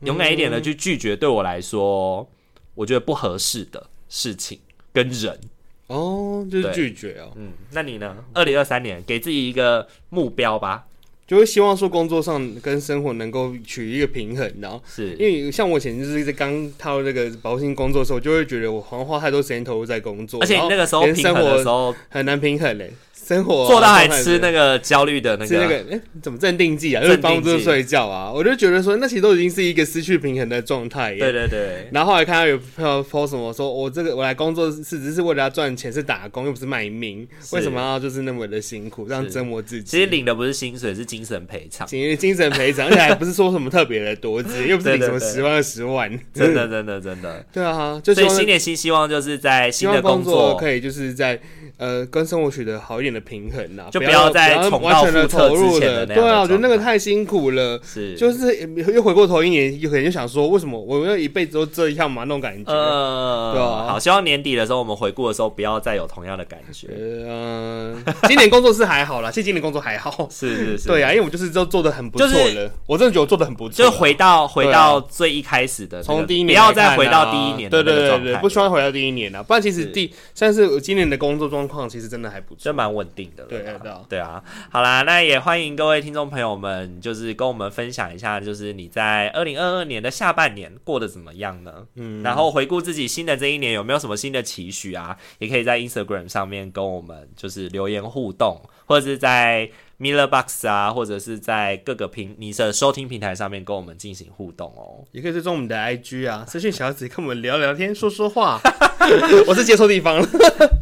[0.00, 2.28] 勇敢一点的去拒绝对我来说，
[2.74, 4.58] 我觉得不合适的事情
[4.92, 5.40] 跟人。
[5.88, 7.32] 哦，就是拒绝哦。
[7.36, 8.16] 嗯，那你呢？
[8.32, 10.86] 二零二三年给自己一个目标吧。
[11.32, 22.92] 就会希望说工作上跟生活能够取一个平衡，然后是因为像我以前就是在刚踏入这个保险工作的时候，就会觉得我好像花太多时间投入在工作，而且那个时候生活的时候很难平衡嘞。
[23.24, 27.02] 生活做到还吃那个焦虑的那个，那个哎，怎么镇定剂啊？
[27.02, 28.32] 就是帮助睡觉啊？
[28.32, 31.14] 我就觉得说，那其实都已经是一个失去平衡的状态。
[31.16, 31.88] 对对对。
[31.92, 39.90] 然后后来看到有朋友 po 什么，说我这个我来工作是只是为了要赚钱，是打工又不是卖命，为什么要就是那么的辛苦，这样折磨自己？
[39.90, 41.86] 其实领的不是薪水，是精神赔偿。
[41.86, 46.10] 精精神赔偿， 而且还不是说什么特别的多， 又不是领什么十万二十万。
[46.34, 47.44] 真的真的真的。
[47.52, 51.40] 对啊，所以新年新希望就是在新的工作可以就是在
[51.82, 53.88] 呃跟生活取得好一点的平衡呐。
[53.90, 56.22] 就不要再重蹈覆辙之前的那样。
[56.22, 57.80] 对啊，我觉得那个太辛苦了。
[57.82, 58.56] 是，就是
[58.94, 62.22] 又回过头一年，有可能就想说，为什么我要一辈子都这样嘛？
[62.22, 62.72] 那种感觉。
[62.72, 63.86] 呃，对啊。
[63.88, 66.88] 好，希望年底的时候我们回顾的时候，不要再有同样的感觉。
[66.96, 67.96] 嗯，
[68.28, 70.28] 今年工作是还好啦， 其实今年工作还好。
[70.30, 70.88] 是是是。
[70.88, 72.70] 对啊，因为我就是都做的很不错了。
[72.86, 73.84] 我真的觉得我做的很不错。
[73.84, 77.68] 就回到回到最一开始的，从第一年不要再回到第一年。
[77.68, 83.48] 对对对对，不希望回到第一年了，不然其实第像是今年的工作状况况其实真的还不错，就蛮稳定的了。
[83.48, 91.86] 对对对啊，好啦，那也欢迎各位听众朋友们，就是跟我们分享一下，就是你在二零二二年的下半年过得怎么样呢？
[91.94, 95.16] 嗯，然后回顾自己新的这一年有没有什么新的期许啊？
[95.38, 99.70] 也可以在 Instagram 上面跟我们就是留言互动，或者是在。
[100.02, 108.60] Miller Box 啊，或者是在各个平你的收听平台上面跟我们进行互动哦，也可以追踪我们的 IG 啊，私讯小子跟我们聊聊天，说说话。
[109.46, 110.28] 我是接错地方了，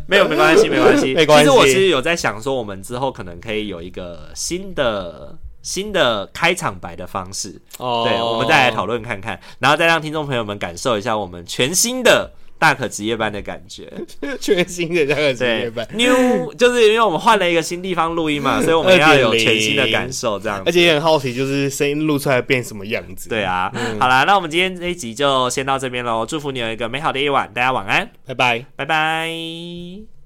[0.09, 1.45] 没有，没关系，没关系， 没关系。
[1.45, 12.33] 其实我其实有在想说，我们之后可能可以有一个新的新的开场白的方式哦，对，我们再来讨论看看，然后再让听众朋友们感受一下我们全新的。
[12.61, 13.91] 大可职业班的感觉，
[14.39, 23.31] 全新的大可职业班，New 就是因为我们换了一个新地方录音嘛， 所以我们要有全新的感受，这样，而且也很好奇，就是声音录出来变什么样子。
[23.31, 30.20] 对啊，嗯、好啦，那我们今天这一集就先到这边喽，祝福你有一个美好的夜晚，大家晚安，拜拜，拜拜。